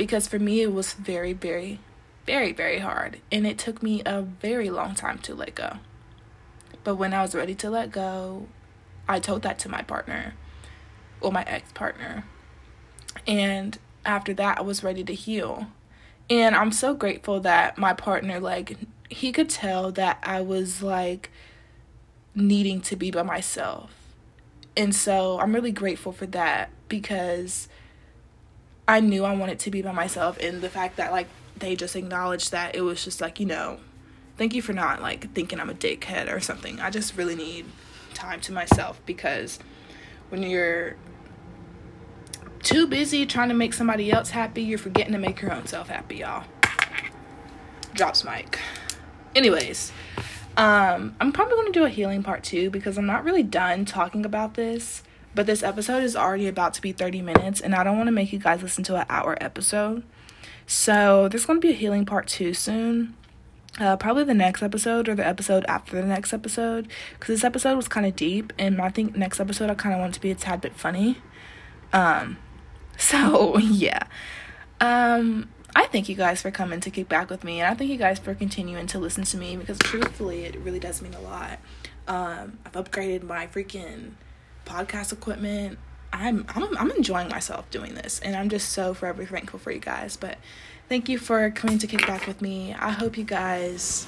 because 0.01 0.27
for 0.27 0.39
me 0.39 0.61
it 0.61 0.73
was 0.73 0.93
very 0.93 1.31
very 1.31 1.79
very 2.25 2.51
very 2.51 2.79
hard. 2.79 3.19
And 3.31 3.45
it 3.45 3.59
took 3.59 3.83
me 3.83 4.01
a 4.03 4.23
very 4.23 4.71
long 4.71 4.95
time 4.95 5.19
to 5.19 5.35
let 5.35 5.53
go. 5.53 5.77
But 6.83 6.95
when 6.95 7.13
i 7.13 7.21
was 7.21 7.35
ready 7.35 7.53
to 7.53 7.69
let 7.69 7.91
go 7.91 8.47
i 9.07 9.19
told 9.19 9.43
that 9.43 9.59
to 9.59 9.69
my 9.69 9.83
partner 9.83 10.33
or 11.19 11.31
my 11.31 11.43
ex-partner. 11.43 12.23
And 13.27 13.77
after 14.03 14.33
that 14.33 14.57
i 14.57 14.61
was 14.61 14.83
ready 14.83 15.03
to 15.03 15.13
heal. 15.13 15.67
And 16.31 16.55
i'm 16.55 16.71
so 16.71 16.95
grateful 16.95 17.39
that 17.41 17.77
my 17.77 17.93
partner 17.93 18.39
like 18.39 18.77
he 19.07 19.31
could 19.31 19.51
tell 19.51 19.91
that 19.91 20.17
i 20.23 20.41
was 20.41 20.81
like 20.81 21.29
needing 22.33 22.81
to 22.81 22.95
be 22.95 23.11
by 23.11 23.21
myself. 23.21 23.93
And 24.75 24.95
so 24.95 25.39
i'm 25.39 25.53
really 25.53 25.71
grateful 25.71 26.11
for 26.11 26.25
that 26.25 26.71
because 26.87 27.69
I 28.91 28.99
knew 28.99 29.23
I 29.23 29.34
wanted 29.34 29.58
to 29.60 29.71
be 29.71 29.82
by 29.82 29.93
myself 29.93 30.38
and 30.39 30.60
the 30.60 30.67
fact 30.67 30.97
that 30.97 31.13
like 31.13 31.27
they 31.58 31.77
just 31.77 31.95
acknowledged 31.95 32.51
that 32.51 32.75
it 32.75 32.82
was 32.82 33.06
just 33.06 33.21
like, 33.21 33.39
you 33.39 33.45
know, 33.45 33.80
thank 34.36 34.54
you 34.54 34.62
for 34.62 34.73
not 34.73 35.01
like 35.01 35.32
thinking 35.34 35.62
I'm 35.62 35.69
a 35.69 35.73
dickhead 35.73 36.30
or 36.30 36.41
something. 36.41 36.82
I 36.82 36.89
just 36.89 37.15
really 37.15 37.36
need 37.36 37.67
time 38.13 38.41
to 38.41 38.51
myself 38.51 38.99
because 39.06 39.60
when 40.27 40.43
you're 40.43 40.97
too 42.63 42.86
busy 42.86 43.25
trying 43.25 43.47
to 43.47 43.56
make 43.56 43.73
somebody 43.73 44.12
else 44.12 44.32
happy, 44.32 44.62
you're 44.62 44.77
forgetting 44.77 45.13
to 45.13 45.19
make 45.19 45.41
your 45.41 45.54
own 45.54 45.67
self 45.67 45.88
happy, 45.88 46.17
y'all. 46.17 46.43
Drops 47.93 48.25
mic. 48.25 48.60
Anyways, 49.34 49.93
um, 50.58 51.15
I'm 51.21 51.32
probably 51.32 51.56
going 51.56 51.71
to 51.71 51.80
do 51.80 51.86
a 51.86 51.89
healing 51.89 52.23
part 52.23 52.43
two 52.43 52.69
because 52.69 52.97
I'm 52.97 53.06
not 53.06 53.23
really 53.23 53.43
done 53.43 53.86
talking 53.86 54.25
about 54.25 54.56
this. 54.56 55.01
But 55.34 55.46
this 55.46 55.63
episode 55.63 56.04
is 56.04 56.15
already 56.15 56.48
about 56.48 56.74
to 56.76 56.82
be 56.82 56.91
30 56.91 57.22
minutes, 57.22 57.62
and 57.62 57.74
I 57.74 57.84
don't 57.84 57.98
want 57.98 58.08
to 58.08 58.12
make 58.12 58.34
you 58.34 58.39
guys 58.39 58.62
listen 58.62 58.84
to 58.86 58.98
an 58.98 59.06
hour 59.10 59.38
episode. 59.39 60.04
So 60.67 61.28
there's 61.28 61.46
going 61.46 61.60
to 61.60 61.67
be 61.67 61.74
a 61.74 61.78
healing 61.78 62.06
part 62.06 62.28
two 62.28 62.54
soon. 62.54 63.15
Uh, 63.80 63.96
probably 63.96 64.26
the 64.26 64.34
next 64.34 64.62
episode 64.62 65.08
or 65.08 65.15
the 65.15 65.26
episode 65.26 65.63
after 65.67 65.96
the 66.02 66.08
next 66.08 66.34
episode 66.34 66.89
because 67.13 67.28
this 67.28 67.44
episode 67.46 67.78
was 67.78 67.88
kind 67.88 68.06
of 68.06 68.13
deep 68.17 68.52
and 68.60 68.82
i 68.82 68.89
think 68.89 69.15
next 69.15 69.39
episode 69.39 69.70
i 69.70 69.74
kind 69.74 69.96
of 69.96 70.02
want 70.02 70.13
to 70.13 70.20
be 70.20 70.30
a 70.30 70.36
tad 70.36 70.60
bit 70.60 70.74
funny 70.76 71.15
um 71.94 72.38
so 72.98 73.58
yeah 73.60 74.04
um 74.82 75.48
i 75.74 75.86
thank 75.86 76.10
you 76.10 76.15
guys 76.15 76.41
for 76.41 76.52
coming 76.52 76.82
to 76.82 76.89
kick 76.91 77.08
back 77.08 77.30
with 77.30 77.46
me 77.46 77.62
and 77.62 77.70
i 77.70 77.74
thank 77.74 77.89
you 77.89 77.96
guys 77.96 78.20
for 78.20 78.36
continuing 78.36 78.88
to 78.88 79.00
listen 79.00 79.24
to 79.24 79.38
me 79.38 79.56
because 79.56 79.80
truthfully 79.80 80.44
it 80.44 80.60
really 80.60 80.80
does 80.80 81.02
mean 81.02 81.13
a 81.13 81.22
lot 81.22 81.58
um 82.10 82.60
i've 82.65 82.74
upgraded 82.74 83.24
my 83.24 83.48
freaking 83.48 84.12
podcast 84.71 85.12
equipment. 85.12 85.77
I'm 86.13 86.45
I'm 86.49 86.77
I'm 86.77 86.91
enjoying 86.91 87.29
myself 87.29 87.69
doing 87.71 87.95
this 87.95 88.19
and 88.19 88.36
I'm 88.36 88.49
just 88.49 88.69
so 88.69 88.93
forever 88.93 89.25
thankful 89.25 89.60
for 89.60 89.71
you 89.71 89.79
guys. 89.79 90.17
But 90.17 90.38
thank 90.89 91.10
you 91.10 91.17
for 91.17 91.49
coming 91.51 91.77
to 91.79 91.88
kick 91.88 92.05
back 92.05 92.27
with 92.27 92.41
me. 92.41 92.73
I 92.73 92.91
hope 92.91 93.17
you 93.17 93.23
guys 93.23 94.07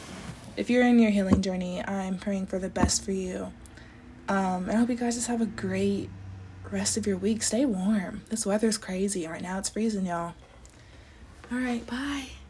if 0.55 0.69
you're 0.69 0.85
in 0.85 0.99
your 0.99 1.11
healing 1.11 1.41
journey, 1.41 1.83
I'm 1.85 2.17
praying 2.17 2.47
for 2.47 2.59
the 2.59 2.69
best 2.69 3.03
for 3.03 3.11
you. 3.11 3.51
Um, 4.27 4.69
I 4.69 4.75
hope 4.75 4.89
you 4.89 4.95
guys 4.95 5.15
just 5.15 5.27
have 5.27 5.41
a 5.41 5.45
great 5.45 6.09
rest 6.69 6.97
of 6.97 7.07
your 7.07 7.17
week. 7.17 7.43
Stay 7.43 7.65
warm. 7.65 8.21
This 8.29 8.45
weather's 8.45 8.77
crazy 8.77 9.27
right 9.27 9.41
now. 9.41 9.59
It's 9.59 9.69
freezing, 9.69 10.05
y'all. 10.05 10.33
All 11.51 11.57
right, 11.57 11.85
bye. 11.85 12.33